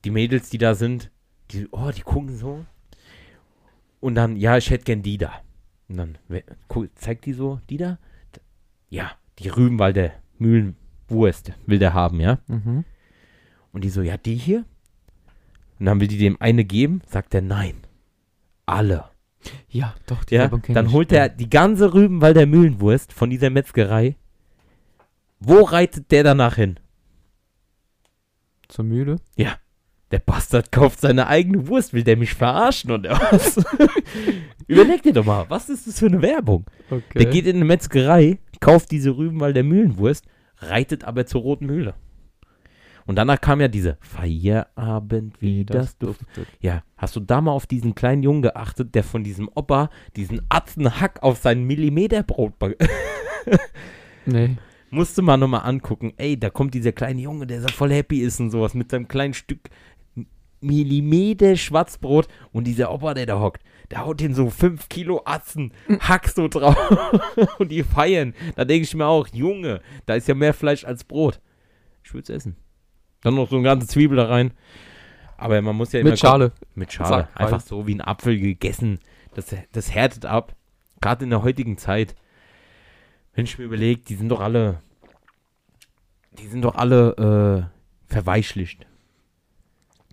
Die 0.06 0.10
Mädels, 0.12 0.50
die 0.50 0.58
da 0.58 0.74
sind, 0.74 1.12
die, 1.52 1.68
oh, 1.72 1.92
die 1.94 2.02
gucken 2.02 2.34
so. 2.34 2.64
Und 4.00 4.16
dann, 4.16 4.38
ja, 4.38 4.56
ich 4.58 4.70
hätte 4.70 4.86
gern 4.86 5.02
die 5.02 5.18
da. 5.18 5.34
Und 5.90 5.98
dann 5.98 6.18
wer- 6.30 6.44
zeigt 6.96 7.26
die 7.26 7.34
so, 7.34 7.60
die 7.70 7.76
da? 7.78 8.00
Ja, 8.90 9.12
die 9.40 9.50
Rübenwalder 9.50 10.12
Mühlenwurst 11.10 11.54
will 11.66 11.80
der 11.80 11.94
haben, 11.94 12.20
ja? 12.20 12.40
Mhm. 12.48 12.86
Und 13.72 13.84
die 13.84 13.90
so, 13.90 14.02
ja, 14.02 14.18
die 14.18 14.36
hier? 14.36 14.66
Und 15.80 15.88
dann 15.88 16.00
will 16.00 16.08
die 16.08 16.18
dem 16.18 16.38
eine 16.40 16.64
geben, 16.64 17.02
sagt 17.08 17.34
er 17.34 17.42
nein. 17.42 17.76
Alle. 18.66 19.06
Ja, 19.68 19.94
doch, 20.06 20.24
die 20.24 20.36
Ja, 20.36 20.42
Werbung 20.42 20.62
dann 20.70 20.92
holt 20.92 21.12
er 21.12 21.28
die 21.28 21.50
ganze 21.50 21.94
Rübenwalder 21.94 22.46
Mühlenwurst 22.46 23.12
von 23.12 23.30
dieser 23.30 23.50
Metzgerei. 23.50 24.16
Wo 25.40 25.62
reitet 25.62 26.12
der 26.12 26.24
danach 26.24 26.56
hin? 26.56 26.80
Zur 28.70 28.86
Mühle. 28.86 29.18
Der 30.14 30.20
Bastard 30.20 30.72
kauft 30.72 31.02
seine 31.02 31.26
eigene 31.26 31.68
Wurst, 31.68 31.92
will 31.92 32.04
der 32.04 32.16
mich 32.16 32.36
verarschen 32.36 32.92
oder 32.92 33.20
was? 33.32 33.58
Überleg 34.68 35.02
dir 35.02 35.12
doch 35.12 35.26
mal, 35.26 35.46
was 35.50 35.70
ist 35.70 35.88
das 35.88 35.98
für 35.98 36.06
eine 36.06 36.22
Werbung? 36.22 36.66
Okay. 36.92 37.18
Der 37.18 37.26
geht 37.26 37.48
in 37.48 37.56
eine 37.56 37.66
Metzgerei, 37.66 38.38
kauft 38.60 38.92
diese 38.92 39.18
Rübenwalder 39.18 39.64
Mühlenwurst, 39.64 40.26
reitet 40.70 41.04
aber 41.04 41.26
zur 41.26 41.42
Roten 41.42 41.66
Mühle. 41.66 41.96
Und 43.06 43.18
danach 43.18 43.42
kam 43.42 43.60
ja 43.60 43.68
diese 43.68 43.98
Feierabend, 44.00 45.42
wie 45.42 45.66
das 45.66 45.98
duftet. 45.98 46.48
Ja, 46.62 46.84
hast 46.96 47.16
du 47.16 47.20
da 47.20 47.42
mal 47.42 47.52
auf 47.52 47.68
diesen 47.68 47.96
kleinen 47.96 48.24
Jungen 48.24 48.42
geachtet, 48.42 48.96
der 48.96 49.04
von 49.04 49.24
diesem 49.24 49.50
Opa 49.54 49.90
diesen 50.16 50.42
Atzenhack 50.50 51.22
auf 51.22 51.38
sein 51.38 51.64
Millimeterbrot 51.64 52.54
Nee. 54.26 54.56
Musste 54.90 55.22
man 55.22 55.40
nochmal 55.40 55.68
angucken. 55.68 56.14
Ey, 56.18 56.40
da 56.40 56.50
kommt 56.50 56.76
dieser 56.76 56.92
kleine 56.92 57.22
Junge, 57.22 57.48
der 57.48 57.62
so 57.62 57.68
voll 57.68 57.92
happy 57.92 58.20
ist 58.20 58.40
und 58.40 58.52
sowas 58.52 58.74
mit 58.74 58.92
seinem 58.92 59.08
kleinen 59.08 59.34
Stück 59.34 59.70
Millimeter 60.62 61.58
Schwarzbrot 61.58 62.28
und 62.54 62.66
dieser 62.66 62.94
Opa, 62.94 63.14
der 63.14 63.26
da 63.26 63.40
hockt, 63.40 63.64
der 63.92 64.06
haut 64.06 64.20
den 64.20 64.34
so 64.34 64.50
5 64.50 64.90
Kilo 64.90 65.22
Atzen, 65.26 65.74
Hack 66.00 66.30
so 66.30 66.48
drauf 66.48 66.76
und 67.60 67.70
die 67.70 67.84
feiern. 67.84 68.34
Da 68.56 68.66
denke 68.66 68.84
ich 68.84 68.96
mir 68.96 69.06
auch, 69.08 69.28
Junge, 69.28 69.82
da 70.06 70.16
ist 70.16 70.28
ja 70.28 70.36
mehr 70.36 70.54
Fleisch 70.54 70.84
als 70.86 71.04
Brot. 71.04 71.40
Ich 72.04 72.14
würde 72.14 72.24
es 72.24 72.30
essen. 72.30 72.56
Dann 73.22 73.36
noch 73.36 73.50
so 73.50 73.56
eine 73.56 73.64
ganze 73.64 73.88
Zwiebel 73.88 74.18
da 74.18 74.26
rein. 74.26 74.52
Aber 75.38 75.62
man 75.62 75.76
muss 75.76 75.92
ja 75.92 76.00
immer 76.00 76.12
Mit 76.12 76.20
Schale. 76.20 76.48
gucken- 76.50 76.68
Mit 76.76 76.94
Schale. 76.94 77.10
Zack, 77.28 77.40
Einfach 77.40 77.62
so 77.62 77.88
wie 77.88 77.96
ein 77.96 78.02
Apfel 78.02 78.40
gegessen. 78.40 79.00
Das, 79.34 79.56
das 79.72 79.94
härtet 79.94 80.26
ab. 80.26 80.56
Gerade 81.02 81.24
in 81.24 81.30
der 81.30 81.44
heutigen 81.44 81.78
Zeit. 81.78 82.16
Wenn 83.34 83.46
ich 83.46 83.58
mir 83.58 83.66
überlege, 83.66 84.02
die 84.02 84.16
sind 84.16 84.30
doch 84.30 84.40
alle. 84.42 84.80
Die 86.40 86.48
sind 86.48 86.62
doch 86.64 86.76
alle 86.76 87.70
äh, 88.10 88.12
verweichlicht. 88.14 88.86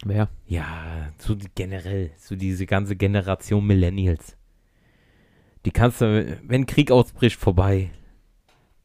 Wer? 0.05 0.29
Ja, 0.47 1.09
so 1.19 1.35
die 1.35 1.49
generell, 1.55 2.11
so 2.17 2.35
diese 2.37 2.67
ganze 2.67 2.97
Generation 2.97 3.67
Millennials. 3.67 4.37
Die 5.67 5.71
kannst 5.71 6.01
du, 6.01 6.39
wenn 6.43 6.65
Krieg 6.67 6.91
ausbricht, 6.91 7.39
vorbei. 7.39 7.91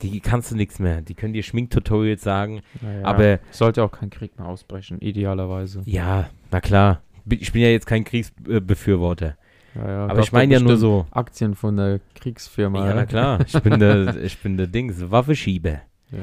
Die 0.01 0.19
kannst 0.19 0.51
du 0.51 0.55
nichts 0.57 0.79
mehr. 0.79 1.01
Die 1.01 1.13
können 1.13 1.31
dir 1.33 1.41
Schminktutorials 1.43 2.21
sagen. 2.21 2.61
Naja, 2.81 3.05
Aber 3.05 3.39
sollte 3.51 3.81
auch 3.81 3.91
kein 3.91 4.09
Krieg 4.09 4.37
mehr 4.37 4.47
ausbrechen, 4.47 4.99
idealerweise. 4.99 5.83
ja, 5.85 6.29
na 6.51 6.59
klar. 6.59 7.01
Ich 7.29 7.51
bin 7.53 7.61
ja 7.61 7.69
jetzt 7.69 7.87
kein 7.87 8.03
Kriegsbefürworter. 8.03 9.35
Ja, 9.73 9.87
ja, 9.87 10.07
Aber 10.07 10.19
ich 10.19 10.31
meine 10.31 10.53
ja 10.53 10.59
nur 10.59 10.77
so. 10.77 11.07
Aktien 11.11 11.55
von 11.55 11.75
der 11.77 11.99
Kriegsfirma. 12.13 12.87
Ja, 12.87 12.93
na 12.93 13.05
klar. 13.05 13.39
Ich 13.47 13.59
bin 13.61 13.79
der, 13.79 14.15
ich 14.23 14.37
bin 14.39 14.57
der 14.57 14.67
Dings, 14.67 15.09
Waffeschieber. 15.09 15.81
Ja. 16.11 16.19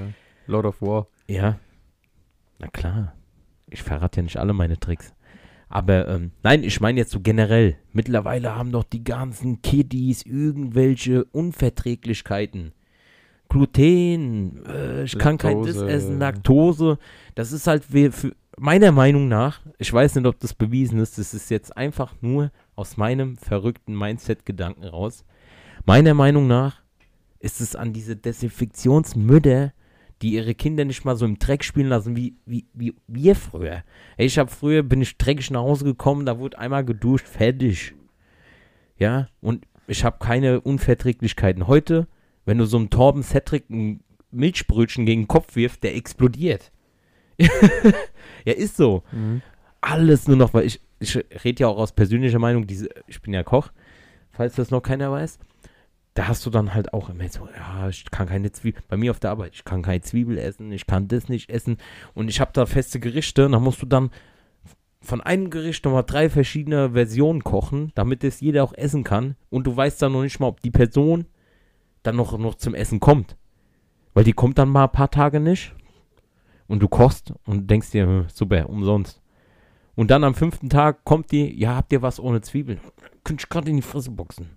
Lord 0.46 0.66
of 0.66 0.80
War. 0.80 1.06
Ja. 1.26 1.58
Na 2.58 2.68
klar. 2.68 3.14
Ich 3.72 3.82
verrate 3.82 4.18
ja 4.18 4.22
nicht 4.22 4.36
alle 4.36 4.52
meine 4.52 4.78
Tricks. 4.78 5.14
Aber 5.68 6.06
ähm, 6.08 6.32
nein, 6.42 6.64
ich 6.64 6.80
meine 6.80 7.00
jetzt 7.00 7.12
so 7.12 7.20
generell. 7.20 7.76
Mittlerweile 7.92 8.54
haben 8.54 8.72
doch 8.72 8.84
die 8.84 9.04
ganzen 9.04 9.62
Kiddies 9.62 10.22
irgendwelche 10.24 11.24
Unverträglichkeiten. 11.24 12.72
Gluten, 13.48 14.64
äh, 14.66 15.04
ich 15.04 15.18
kann 15.18 15.38
kein 15.38 15.62
das 15.62 15.76
essen, 15.76 16.18
Laktose. 16.18 16.98
Das 17.34 17.52
ist 17.52 17.66
halt 17.66 17.84
für, 17.84 18.10
meiner 18.58 18.92
Meinung 18.92 19.28
nach, 19.28 19.60
ich 19.78 19.92
weiß 19.92 20.14
nicht, 20.14 20.26
ob 20.26 20.38
das 20.40 20.54
bewiesen 20.54 20.98
ist, 20.98 21.18
das 21.18 21.34
ist 21.34 21.50
jetzt 21.50 21.76
einfach 21.76 22.14
nur 22.20 22.50
aus 22.76 22.96
meinem 22.96 23.36
verrückten 23.36 23.96
Mindset-Gedanken 23.96 24.84
raus. 24.84 25.24
Meiner 25.84 26.14
Meinung 26.14 26.46
nach 26.46 26.82
ist 27.40 27.60
es 27.60 27.76
an 27.76 27.92
diese 27.92 28.16
Desinfektionsmütter, 28.16 29.72
die 30.22 30.34
ihre 30.34 30.54
Kinder 30.54 30.84
nicht 30.84 31.04
mal 31.04 31.16
so 31.16 31.26
im 31.26 31.38
Dreck 31.38 31.64
spielen 31.64 31.88
lassen, 31.88 32.16
wie, 32.16 32.36
wie, 32.46 32.66
wie 32.74 32.94
wir 33.08 33.34
früher. 33.34 33.82
Ich 34.16 34.38
habe 34.38 34.50
früher, 34.50 34.82
bin 34.82 35.02
ich 35.02 35.18
dreckig 35.18 35.50
nach 35.50 35.62
Hause 35.62 35.84
gekommen, 35.84 36.26
da 36.26 36.38
wurde 36.38 36.58
einmal 36.58 36.84
geduscht, 36.84 37.26
fertig. 37.26 37.94
Ja, 38.98 39.26
und 39.40 39.66
ich 39.88 40.04
habe 40.04 40.18
keine 40.20 40.60
Unverträglichkeiten. 40.60 41.66
Heute, 41.66 42.06
wenn 42.44 42.58
du 42.58 42.66
so 42.66 42.76
einem 42.76 42.90
Torben 42.90 43.22
Cedric 43.22 43.68
ein 43.68 44.00
Milchbrötchen 44.30 45.06
gegen 45.06 45.22
den 45.22 45.28
Kopf 45.28 45.56
wirft, 45.56 45.82
der 45.82 45.96
explodiert. 45.96 46.70
ja, 47.38 48.52
ist 48.52 48.76
so. 48.76 49.02
Mhm. 49.10 49.42
Alles 49.80 50.28
nur 50.28 50.36
noch, 50.36 50.54
weil 50.54 50.66
ich, 50.66 50.80
ich 51.00 51.16
rede 51.44 51.62
ja 51.62 51.68
auch 51.68 51.78
aus 51.78 51.92
persönlicher 51.92 52.38
Meinung, 52.38 52.66
diese, 52.66 52.88
ich 53.08 53.20
bin 53.20 53.34
ja 53.34 53.42
Koch, 53.42 53.70
falls 54.30 54.54
das 54.54 54.70
noch 54.70 54.82
keiner 54.82 55.10
weiß. 55.10 55.40
Da 56.14 56.28
hast 56.28 56.44
du 56.44 56.50
dann 56.50 56.74
halt 56.74 56.92
auch 56.92 57.08
immer 57.08 57.28
so, 57.28 57.48
ja, 57.56 57.88
ich 57.88 58.10
kann 58.10 58.28
keine 58.28 58.52
Zwiebel, 58.52 58.82
bei 58.88 58.96
mir 58.96 59.10
auf 59.10 59.20
der 59.20 59.30
Arbeit, 59.30 59.54
ich 59.54 59.64
kann 59.64 59.82
keine 59.82 60.02
Zwiebel 60.02 60.38
essen, 60.38 60.70
ich 60.70 60.86
kann 60.86 61.08
das 61.08 61.28
nicht 61.28 61.48
essen 61.48 61.78
und 62.14 62.28
ich 62.28 62.40
habe 62.40 62.50
da 62.52 62.66
feste 62.66 63.00
Gerichte 63.00 63.48
dann 63.48 63.62
musst 63.62 63.80
du 63.80 63.86
dann 63.86 64.10
von 65.00 65.20
einem 65.20 65.50
Gericht 65.50 65.84
nochmal 65.84 66.04
drei 66.04 66.30
verschiedene 66.30 66.92
Versionen 66.92 67.42
kochen, 67.42 67.92
damit 67.94 68.24
es 68.24 68.40
jeder 68.40 68.62
auch 68.62 68.74
essen 68.74 69.04
kann 69.04 69.36
und 69.50 69.66
du 69.66 69.76
weißt 69.76 70.00
dann 70.02 70.12
noch 70.12 70.22
nicht 70.22 70.38
mal, 70.38 70.48
ob 70.48 70.60
die 70.60 70.70
Person 70.70 71.26
dann 72.02 72.16
noch, 72.16 72.38
noch 72.38 72.54
zum 72.54 72.74
Essen 72.74 73.00
kommt. 73.00 73.36
Weil 74.14 74.24
die 74.24 74.32
kommt 74.32 74.58
dann 74.58 74.68
mal 74.68 74.84
ein 74.84 74.92
paar 74.92 75.10
Tage 75.10 75.40
nicht 75.40 75.74
und 76.68 76.80
du 76.80 76.88
kochst 76.88 77.32
und 77.46 77.70
denkst 77.70 77.90
dir, 77.90 78.06
hm, 78.06 78.26
super, 78.28 78.68
umsonst. 78.68 79.20
Und 79.94 80.10
dann 80.10 80.24
am 80.24 80.34
fünften 80.34 80.70
Tag 80.70 81.04
kommt 81.04 81.32
die, 81.32 81.58
ja, 81.58 81.76
habt 81.76 81.92
ihr 81.92 82.02
was 82.02 82.20
ohne 82.20 82.40
Zwiebeln? 82.40 82.80
Könnt 83.24 83.42
ich 83.42 83.48
gerade 83.48 83.70
in 83.70 83.76
die 83.76 83.82
Fresse 83.82 84.10
boxen. 84.10 84.56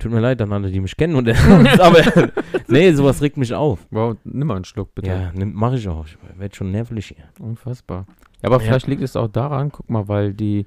Tut 0.00 0.10
mir 0.10 0.20
leid 0.20 0.40
an 0.42 0.52
alle, 0.52 0.70
die 0.70 0.80
mich 0.80 0.96
kennen 0.96 1.14
und 1.14 1.28
aber 1.80 2.32
nee, 2.68 2.90
sowas 2.92 3.22
regt 3.22 3.36
mich 3.36 3.54
auf. 3.54 3.86
Wow, 3.90 4.16
nimm 4.24 4.48
mal 4.48 4.56
einen 4.56 4.64
Schluck, 4.64 4.94
bitte. 4.94 5.08
Ja, 5.10 5.30
nimm, 5.32 5.52
mach 5.54 5.74
ich 5.74 5.86
auch. 5.88 6.06
Ich 6.06 6.16
werde 6.38 6.54
schon 6.56 6.70
nervlich 6.72 7.06
hier. 7.14 7.24
Unfassbar. 7.38 8.06
Ja, 8.42 8.48
aber 8.48 8.56
Ja. 8.56 8.62
vielleicht 8.62 8.86
liegt 8.88 9.02
es 9.02 9.14
auch 9.16 9.28
daran, 9.28 9.70
guck 9.70 9.88
mal, 9.88 10.08
weil 10.08 10.32
die, 10.34 10.66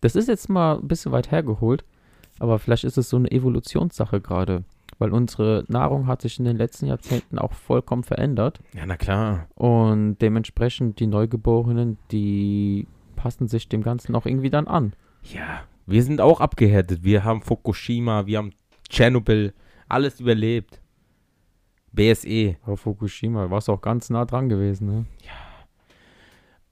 das 0.00 0.16
ist 0.16 0.28
jetzt 0.28 0.48
mal 0.50 0.78
ein 0.78 0.88
bisschen 0.88 1.12
weit 1.12 1.30
hergeholt, 1.30 1.84
aber 2.38 2.58
vielleicht 2.58 2.84
ist 2.84 2.98
es 2.98 3.08
so 3.08 3.16
eine 3.16 3.30
Evolutionssache 3.30 4.20
gerade, 4.20 4.64
weil 4.98 5.12
unsere 5.12 5.64
Nahrung 5.68 6.06
hat 6.08 6.22
sich 6.22 6.38
in 6.40 6.44
den 6.44 6.56
letzten 6.56 6.86
Jahrzehnten 6.86 7.38
auch 7.38 7.52
vollkommen 7.52 8.02
verändert 8.02 8.58
Ja, 8.74 8.84
na 8.86 8.96
klar. 8.96 9.46
und 9.54 10.16
dementsprechend 10.20 10.98
die 10.98 11.06
Neugeborenen, 11.06 11.98
die 12.10 12.86
passen 13.14 13.46
sich 13.46 13.68
dem 13.68 13.82
Ganzen 13.84 14.16
auch 14.16 14.26
irgendwie 14.26 14.50
dann 14.50 14.66
an. 14.66 14.92
Ja, 15.22 15.62
wir 15.86 16.02
sind 16.02 16.20
auch 16.20 16.40
abgehärtet. 16.40 17.04
Wir 17.04 17.22
haben 17.22 17.42
Fukushima, 17.42 18.26
wir 18.26 18.38
haben 18.38 18.52
Tschernobyl, 18.92 19.54
alles 19.88 20.20
überlebt. 20.20 20.80
BSE. 21.92 22.56
Aber 22.62 22.76
Fukushima, 22.76 23.50
warst 23.50 23.68
auch 23.68 23.80
ganz 23.80 24.10
nah 24.10 24.24
dran 24.24 24.48
gewesen, 24.48 24.86
ne? 24.86 25.06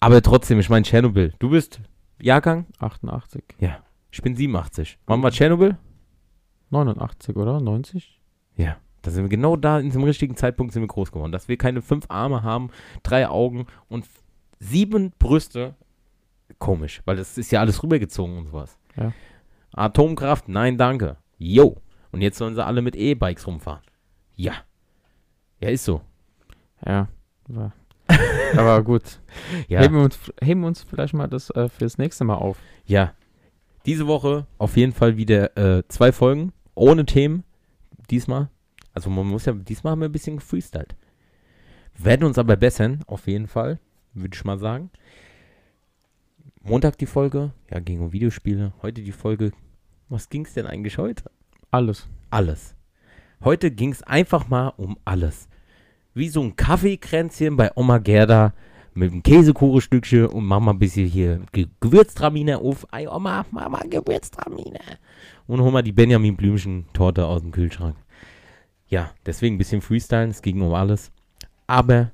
Aber 0.01 0.23
trotzdem, 0.23 0.59
ich 0.61 0.71
meine 0.71 0.85
Tschernobyl. 0.85 1.33
Du 1.39 1.51
bist 1.51 1.81
Jahrgang? 2.21 2.67
88, 2.79 3.43
Ich 4.11 4.23
bin 4.23 4.35
87. 4.35 4.99
Wann 5.07 5.23
war 5.23 5.31
Tschernobyl? 5.31 5.77
89 6.71 7.37
oder 7.37 7.61
90? 7.61 8.21
Ja. 8.57 8.77
Da 9.03 9.11
sind 9.11 9.25
wir 9.25 9.29
genau 9.31 9.57
da, 9.57 9.79
in 9.79 9.87
diesem 9.87 10.05
richtigen 10.05 10.37
Zeitpunkt 10.37 10.75
sind 10.75 10.83
wir 10.83 10.89
groß 10.89 11.11
geworden. 11.13 11.33
Dass 11.33 11.49
wir 11.49 11.57
keine 11.57 11.81
fünf 11.81 12.05
Arme 12.09 12.43
haben, 12.43 12.71
drei 13.03 13.29
Augen 13.29 13.67
und 13.89 14.07
sieben 14.59 15.13
Brüste. 15.19 15.75
Komisch, 16.59 17.01
weil 17.07 17.17
das 17.17 17.39
ist 17.39 17.51
ja 17.51 17.61
alles 17.61 17.83
rübergezogen 17.83 18.37
und 18.37 18.47
sowas. 18.49 18.79
Ja. 18.97 19.13
Atomkraft, 19.73 20.49
nein, 20.49 20.77
danke. 20.77 21.17
Jo. 21.39 21.77
Und 22.13 22.23
jetzt 22.23 22.39
sollen 22.39 22.55
sie 22.55 22.65
alle 22.65 22.83
mit 22.83 22.97
E-Bikes 22.97 23.47
rumfahren. 23.47 23.83
Ja. 24.37 24.55
Ja, 25.61 25.69
ist 25.69 25.85
so. 25.85 26.01
Ja. 26.85 27.09
War. 27.49 27.73
aber 28.57 28.83
gut. 28.83 29.21
Ja. 29.69 29.81
Heben, 29.81 29.95
wir 29.95 30.03
uns, 30.03 30.19
heben 30.43 30.61
wir 30.63 30.69
uns 30.69 30.83
vielleicht 30.83 31.15
mal 31.15 31.29
das 31.29 31.51
äh, 31.51 31.69
fürs 31.69 31.99
nächste 31.99 32.25
Mal 32.25 32.37
auf. 32.37 32.59
Ja. 32.87 33.15
Diese 33.87 34.07
Woche 34.07 34.47
auf 34.59 34.77
jeden 34.77 34.93
Fall 34.93 35.17
wieder 35.17 35.57
äh, 35.57 35.83
zwei 35.89 36.13
Folgen 36.13 36.53
ohne 36.75 37.07
Themen. 37.07 37.45
Diesmal. 38.11 38.51
Also 38.93 39.11
man 39.11 39.27
muss 39.27 39.47
ja, 39.47 39.53
diesmal 39.53 39.93
haben 39.93 40.01
wir 40.01 40.09
ein 40.09 40.13
bisschen 40.13 40.37
gefreestylt. 40.37 40.97
Werden 41.97 42.25
uns 42.25 42.39
aber 42.39 42.57
bessern, 42.57 43.03
auf 43.07 43.27
jeden 43.27 43.47
Fall, 43.47 43.79
würde 44.15 44.35
ich 44.35 44.45
mal 44.45 44.59
sagen. 44.59 44.91
Montag 46.63 46.99
die 46.99 47.07
Folge, 47.07 47.53
ja, 47.71 47.79
ging 47.79 48.01
um 48.01 48.13
Videospiele. 48.13 48.73
Heute 48.83 49.03
die 49.03 49.13
Folge, 49.13 49.53
was 50.09 50.29
ging 50.29 50.45
es 50.45 50.55
denn 50.55 50.67
eigentlich 50.67 50.99
heute? 50.99 51.31
Alles. 51.73 52.09
Alles. 52.31 52.75
Heute 53.45 53.71
ging 53.71 53.93
es 53.93 54.03
einfach 54.03 54.49
mal 54.49 54.73
um 54.77 54.99
alles. 55.05 55.49
Wie 56.15 56.29
so 56.29 56.43
ein 56.43 56.57
Kaffeekränzchen 56.57 57.57
bei 57.57 57.71
Oma 57.77 57.99
Gerda 57.99 58.55
mit 58.93 59.13
einem 59.13 59.23
Käsekuchenstückchen 59.23 60.27
und 60.27 60.45
mach 60.47 60.59
mal 60.59 60.73
ein 60.73 60.81
bisschen 60.81 61.07
hier 61.07 61.43
Ge 61.53 61.69
Gewürztraminer 61.81 62.59
auf. 62.59 62.93
Ei, 62.93 63.09
Oma, 63.09 63.47
mach 63.53 63.69
mal 63.69 63.89
Gewürztraminer. 63.89 64.81
Und 65.47 65.61
hol 65.61 65.71
mal 65.71 65.83
die 65.83 65.93
Benjamin 65.93 66.37
Blümchen 66.37 66.87
Torte 66.93 67.25
aus 67.25 67.41
dem 67.41 67.53
Kühlschrank. 67.53 67.97
Ja, 68.89 69.13
deswegen 69.25 69.55
ein 69.55 69.59
bisschen 69.59 69.81
Freestylen, 69.81 70.31
es 70.31 70.43
ging 70.43 70.61
um 70.61 70.75
alles. 70.75 71.13
Aber 71.69 72.11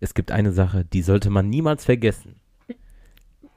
es 0.00 0.12
gibt 0.12 0.30
eine 0.30 0.52
Sache, 0.52 0.84
die 0.84 1.00
sollte 1.00 1.30
man 1.30 1.48
niemals 1.48 1.86
vergessen. 1.86 2.36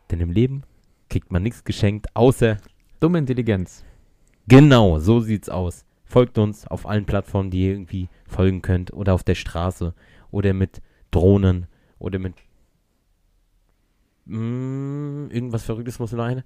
Denn 0.10 0.22
im 0.22 0.32
Leben 0.32 0.64
kriegt 1.10 1.34
man 1.34 1.44
nichts 1.44 1.66
geschenkt, 1.66 2.16
außer 2.16 2.60
Dumme 3.02 3.18
Intelligenz. 3.18 3.84
Genau, 4.48 5.00
so 5.00 5.20
sieht's 5.20 5.50
aus. 5.50 5.86
Folgt 6.04 6.38
uns 6.38 6.68
auf 6.68 6.86
allen 6.86 7.06
Plattformen, 7.06 7.50
die 7.50 7.64
ihr 7.64 7.72
irgendwie 7.72 8.10
folgen 8.28 8.62
könnt. 8.62 8.94
Oder 8.94 9.14
auf 9.14 9.24
der 9.24 9.36
Straße. 9.36 9.94
Oder 10.32 10.54
mit 10.54 10.82
Drohnen. 11.12 11.68
Oder 11.98 12.20
mit. 12.20 12.36
Mm, 14.26 15.28
irgendwas 15.30 15.64
Verrücktes 15.64 16.00
muss 16.00 16.12
noch 16.12 16.24
eine. 16.24 16.44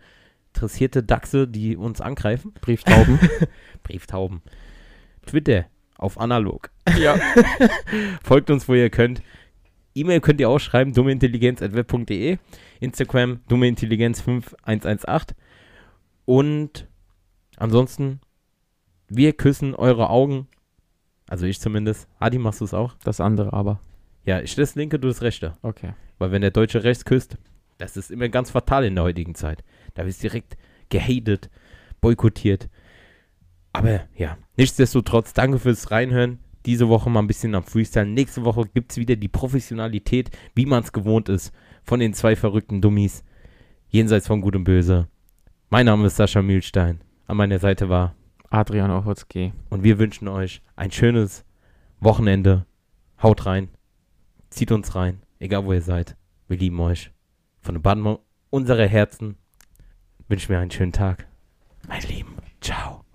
Interessierte 0.53 1.03
Dachse, 1.03 1.47
die 1.47 1.75
uns 1.75 2.01
angreifen. 2.01 2.53
Brieftauben. 2.61 3.19
Brieftauben. 3.83 4.41
Twitter 5.25 5.65
auf 5.97 6.19
analog. 6.19 6.71
ja. 6.97 7.19
Folgt 8.23 8.49
uns, 8.49 8.67
wo 8.67 8.73
ihr 8.73 8.89
könnt. 8.89 9.21
E-Mail 9.93 10.21
könnt 10.21 10.39
ihr 10.39 10.49
auch 10.49 10.59
schreiben, 10.59 10.93
dummeintelligenz.web.de. 10.93 12.37
Instagram, 12.79 13.41
dummeintelligenz5118. 13.49 15.33
Und 16.25 16.87
ansonsten, 17.59 18.19
wir 19.07 19.33
küssen 19.33 19.75
eure 19.75 20.09
Augen. 20.09 20.47
Also 21.27 21.45
ich 21.45 21.59
zumindest. 21.59 22.07
Adi, 22.19 22.37
machst 22.37 22.61
du 22.61 22.65
es 22.65 22.73
auch? 22.73 22.95
Das 23.03 23.19
andere 23.19 23.53
aber. 23.53 23.79
Ja, 24.25 24.41
ich 24.41 24.55
das 24.55 24.75
linke, 24.75 24.99
du 24.99 25.07
das 25.07 25.21
rechte. 25.21 25.57
Okay. 25.61 25.93
Weil 26.17 26.31
wenn 26.31 26.41
der 26.41 26.51
Deutsche 26.51 26.83
rechts 26.83 27.05
küsst, 27.05 27.37
das 27.77 27.97
ist 27.97 28.11
immer 28.11 28.29
ganz 28.29 28.51
fatal 28.51 28.83
in 28.85 28.95
der 28.95 29.03
heutigen 29.03 29.35
Zeit. 29.35 29.63
Da 29.93 30.05
wirst 30.05 30.19
du 30.19 30.27
direkt 30.27 30.57
gehatet, 30.89 31.49
boykottiert. 32.01 32.69
Aber 33.73 34.01
ja, 34.15 34.37
nichtsdestotrotz, 34.57 35.33
danke 35.33 35.59
fürs 35.59 35.91
Reinhören. 35.91 36.39
Diese 36.65 36.89
Woche 36.89 37.09
mal 37.09 37.21
ein 37.21 37.27
bisschen 37.27 37.55
am 37.55 37.63
Freestyle. 37.63 38.05
Nächste 38.05 38.43
Woche 38.43 38.65
gibt 38.73 38.91
es 38.91 38.97
wieder 38.97 39.15
die 39.15 39.27
Professionalität, 39.29 40.29
wie 40.55 40.65
man 40.65 40.83
es 40.83 40.91
gewohnt 40.91 41.29
ist, 41.29 41.53
von 41.83 41.99
den 41.99 42.13
zwei 42.13 42.35
verrückten 42.35 42.81
Dummies. 42.81 43.23
Jenseits 43.87 44.27
von 44.27 44.41
Gut 44.41 44.55
und 44.55 44.65
Böse. 44.65 45.07
Mein 45.69 45.85
Name 45.85 46.07
ist 46.07 46.17
Sascha 46.17 46.41
Mühlstein. 46.41 46.99
An 47.29 47.37
meiner 47.37 47.59
Seite 47.59 47.89
war 47.89 48.15
Adrian 48.49 48.89
Ochotzki. 48.89 49.53
Und 49.69 49.83
wir 49.83 49.99
wünschen 49.99 50.27
euch 50.27 50.63
ein 50.75 50.89
schönes 50.89 51.45
Wochenende. 51.99 52.65
Haut 53.21 53.45
rein. 53.45 53.69
Zieht 54.49 54.71
uns 54.71 54.95
rein. 54.95 55.21
Egal 55.37 55.63
wo 55.63 55.73
ihr 55.73 55.83
seid. 55.83 56.17
Wir 56.47 56.57
lieben 56.57 56.79
euch. 56.79 57.11
Von 57.61 57.75
der 57.75 57.81
Baden 57.81 58.17
unserer 58.49 58.87
Herzen 58.87 59.37
wünschen 60.27 60.49
wir 60.49 60.57
einen 60.57 60.71
schönen 60.71 60.91
Tag. 60.91 61.27
Mein 61.87 62.01
Lieben. 62.01 62.35
Ciao. 62.61 63.05